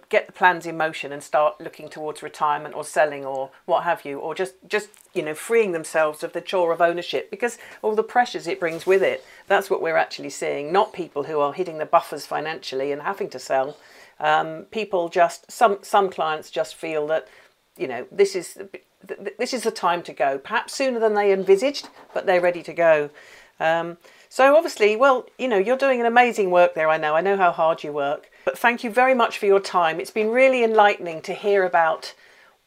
get 0.10 0.28
the 0.28 0.34
plans 0.34 0.66
in 0.66 0.78
motion 0.78 1.12
and 1.12 1.24
start 1.24 1.60
looking 1.62 1.90
towards 1.90 2.22
retirement 2.22 2.76
or 2.76 2.84
selling 2.84 3.26
or 3.26 3.52
what 3.66 3.84
have 3.84 4.06
you, 4.06 4.20
or 4.20 4.36
just 4.36 4.56
just 4.68 4.90
you 5.14 5.22
know 5.22 5.34
freeing 5.34 5.72
themselves 5.72 6.24
of 6.24 6.34
the 6.34 6.42
chore 6.42 6.72
of 6.72 6.82
ownership 6.82 7.32
because 7.32 7.58
all 7.82 7.96
the 7.96 8.04
pressures 8.04 8.48
it 8.48 8.60
brings 8.60 8.86
with 8.86 9.02
it. 9.02 9.24
That's 9.48 9.70
what 9.70 9.82
we're 9.82 9.98
actually 9.98 10.30
seeing, 10.30 10.72
not 10.72 10.94
people 10.94 11.24
who 11.24 11.40
are 11.40 11.54
hitting 11.54 11.78
the 11.78 11.86
buffers 11.86 12.26
financially 12.26 12.92
and 12.92 13.02
having 13.02 13.30
to 13.30 13.40
sell. 13.40 13.78
Um, 14.20 14.64
people 14.72 15.10
just 15.10 15.52
some 15.52 15.80
some 15.82 16.10
clients 16.10 16.50
just 16.50 16.76
feel 16.76 17.08
that 17.08 17.28
you 17.78 17.88
know 17.88 18.08
this 18.12 18.36
is 18.36 18.58
this 19.38 19.54
is 19.54 19.64
the 19.64 19.72
time 19.72 20.02
to 20.04 20.14
go 20.14 20.38
perhaps 20.38 20.74
sooner 20.74 21.00
than 21.00 21.14
they 21.14 21.32
envisaged 21.32 21.90
but 22.14 22.26
they're 22.26 22.42
ready 22.42 22.64
to 22.64 22.74
go 22.74 23.10
um, 23.60 23.98
so 24.28 24.56
obviously 24.56 24.96
well 24.96 25.28
you 25.38 25.48
know 25.48 25.58
you're 25.58 25.78
doing 25.78 26.00
an 26.00 26.06
amazing 26.06 26.50
work 26.50 26.74
there 26.74 26.90
i 26.90 26.98
know 26.98 27.16
i 27.16 27.22
know 27.22 27.38
how 27.38 27.52
hard 27.52 27.84
you 27.84 27.92
work 27.92 28.32
but 28.48 28.58
thank 28.58 28.82
you 28.82 28.90
very 28.90 29.14
much 29.14 29.38
for 29.38 29.46
your 29.46 29.60
time 29.60 30.00
it's 30.00 30.10
been 30.10 30.30
really 30.30 30.64
enlightening 30.64 31.22
to 31.22 31.34
hear 31.34 31.66
about 31.66 32.14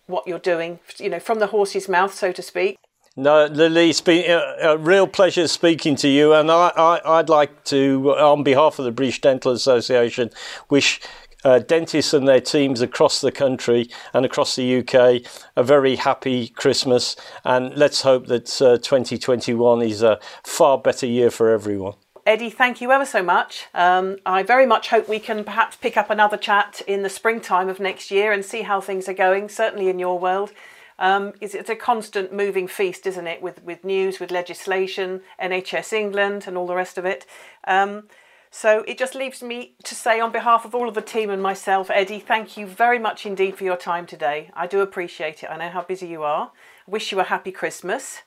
what 0.07 0.27
you're 0.27 0.39
doing 0.39 0.79
you 0.99 1.09
know 1.09 1.19
from 1.19 1.39
the 1.39 1.47
horse's 1.47 1.89
mouth 1.89 2.13
so 2.13 2.31
to 2.33 2.43
speak 2.43 2.77
No, 3.17 3.47
Lily, 3.47 3.91
it's 3.91 4.01
been 4.01 4.25
a, 4.63 4.77
real 4.77 5.09
pleasure 5.09 5.49
speaking 5.49 5.97
to 5.97 6.09
you, 6.09 6.33
and 6.33 6.49
I, 6.49 6.71
I'd 7.05 7.29
like 7.29 7.65
to, 7.65 8.15
on 8.17 8.45
behalf 8.45 8.79
of 8.79 8.85
the 8.85 8.93
British 8.93 9.21
Dental 9.21 9.51
Association, 9.53 10.31
wish 10.71 11.01
uh, 11.45 11.59
dentists 11.59 12.15
and 12.15 12.29
their 12.29 12.41
teams 12.41 12.81
across 12.81 13.21
the 13.21 13.33
country 13.33 13.91
and 14.15 14.25
across 14.25 14.57
the 14.57 14.79
UK 14.79 15.23
a 15.57 15.63
very 15.63 15.97
happy 15.97 16.49
Christmas, 16.49 17.17
and 17.45 17.75
let's 17.75 18.03
hope 18.03 18.27
that 18.29 18.63
uh, 18.63 18.79
2021 18.79 19.83
is 19.83 20.03
a 20.03 20.19
far 20.45 20.79
better 20.79 21.07
year 21.07 21.31
for 21.31 21.51
everyone. 21.51 21.95
Eddie, 22.31 22.49
thank 22.49 22.81
you 22.81 22.93
ever 22.93 23.05
so 23.05 23.25
much. 23.25 23.67
Um, 23.75 24.19
I 24.25 24.45
very 24.45 24.65
much 24.65 24.91
hope 24.91 25.09
we 25.09 25.19
can 25.19 25.43
perhaps 25.43 25.75
pick 25.75 25.97
up 25.97 26.11
another 26.11 26.37
chat 26.37 26.81
in 26.87 27.03
the 27.03 27.09
springtime 27.09 27.69
of 27.69 27.81
next 27.81 28.13
year 28.13 28.31
and 28.31 28.45
see 28.45 28.63
how 28.63 28.81
things 28.81 29.09
are 29.09 29.13
going, 29.13 29.49
certainly 29.49 29.89
in 29.89 29.99
your 29.99 30.17
world. 30.17 30.53
Um, 31.01 31.33
it's, 31.41 31.57
it's 31.57 31.69
a 31.69 31.75
constant 31.75 32.33
moving 32.33 32.69
feast, 32.69 33.05
isn't 33.05 33.27
it, 33.27 33.43
with, 33.43 33.65
with 33.65 33.83
news, 33.85 34.21
with 34.21 34.31
legislation, 34.31 35.23
NHS 35.43 35.93
England, 35.93 36.45
and 36.47 36.57
all 36.57 36.69
the 36.69 36.77
rest 36.77 36.99
of 36.99 37.05
it. 37.05 37.27
Um, 37.67 38.05
so 38.49 38.85
it 38.87 38.97
just 38.97 39.17
leaves 39.17 39.43
me 39.43 39.75
to 39.83 39.97
say, 39.97 40.21
on 40.21 40.31
behalf 40.31 40.65
of 40.65 40.73
all 40.73 40.89
of 40.89 40.95
the 40.95 41.03
team 41.03 41.31
and 41.31 41.43
myself, 41.43 41.91
Eddie, 41.91 42.21
thank 42.21 42.57
you 42.57 42.65
very 42.65 43.01
much 43.01 43.27
indeed 43.27 43.57
for 43.57 43.65
your 43.65 43.77
time 43.77 44.07
today. 44.07 44.53
I 44.55 44.69
do 44.69 44.83
appreciate 44.83 45.43
it. 45.43 45.51
I 45.51 45.57
know 45.57 45.71
how 45.71 45.83
busy 45.83 46.07
you 46.07 46.23
are. 46.23 46.53
I 46.87 46.91
wish 46.93 47.11
you 47.11 47.19
a 47.19 47.25
happy 47.25 47.51
Christmas. 47.51 48.23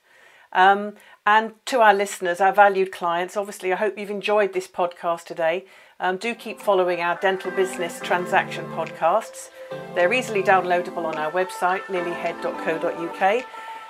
Um, 0.54 0.94
and 1.26 1.52
to 1.66 1.80
our 1.80 1.94
listeners, 1.94 2.40
our 2.40 2.52
valued 2.52 2.92
clients, 2.92 3.36
obviously, 3.36 3.72
I 3.72 3.76
hope 3.76 3.98
you've 3.98 4.10
enjoyed 4.10 4.52
this 4.52 4.68
podcast 4.68 5.24
today. 5.24 5.64
Um, 5.98 6.18
do 6.18 6.34
keep 6.34 6.60
following 6.60 7.00
our 7.00 7.18
dental 7.20 7.50
business 7.50 8.00
transaction 8.00 8.66
podcasts. 8.72 9.48
They're 9.94 10.12
easily 10.12 10.42
downloadable 10.42 11.04
on 11.04 11.16
our 11.16 11.30
website, 11.32 11.80
lilyhead.co.uk. 11.84 13.44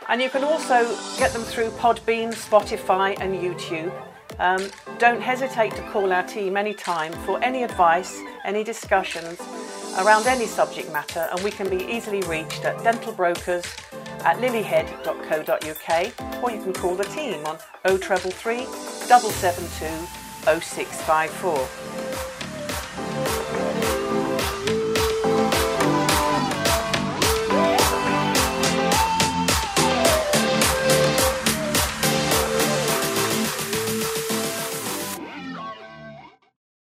And 0.09 0.23
you 0.23 0.31
can 0.31 0.45
also 0.45 0.97
get 1.19 1.33
them 1.33 1.43
through 1.43 1.71
Podbean, 1.71 2.33
Spotify, 2.33 3.17
and 3.21 3.35
YouTube. 3.35 3.93
Um, 4.39 4.69
don't 4.99 5.21
hesitate 5.21 5.75
to 5.77 5.83
call 5.91 6.13
our 6.13 6.25
team 6.25 6.57
anytime 6.57 7.13
for 7.25 7.43
any 7.43 7.63
advice, 7.63 8.21
any 8.45 8.63
discussions 8.63 9.41
around 9.99 10.27
any 10.27 10.47
subject 10.47 10.93
matter, 10.93 11.29
and 11.31 11.41
we 11.43 11.51
can 11.51 11.69
be 11.71 11.85
easily 11.85 12.21
reached 12.23 12.65
at 12.65 12.77
dentalbrokers 12.79 13.65
at 14.25 14.39
lilyhead.co.uk 14.39 16.43
or 16.43 16.51
you 16.51 16.63
can 16.63 16.73
call 16.73 16.95
the 16.95 17.05
team 17.05 17.45
on 17.47 17.59
0333 17.85 18.65
772 18.65 20.61
0654. 20.61 21.94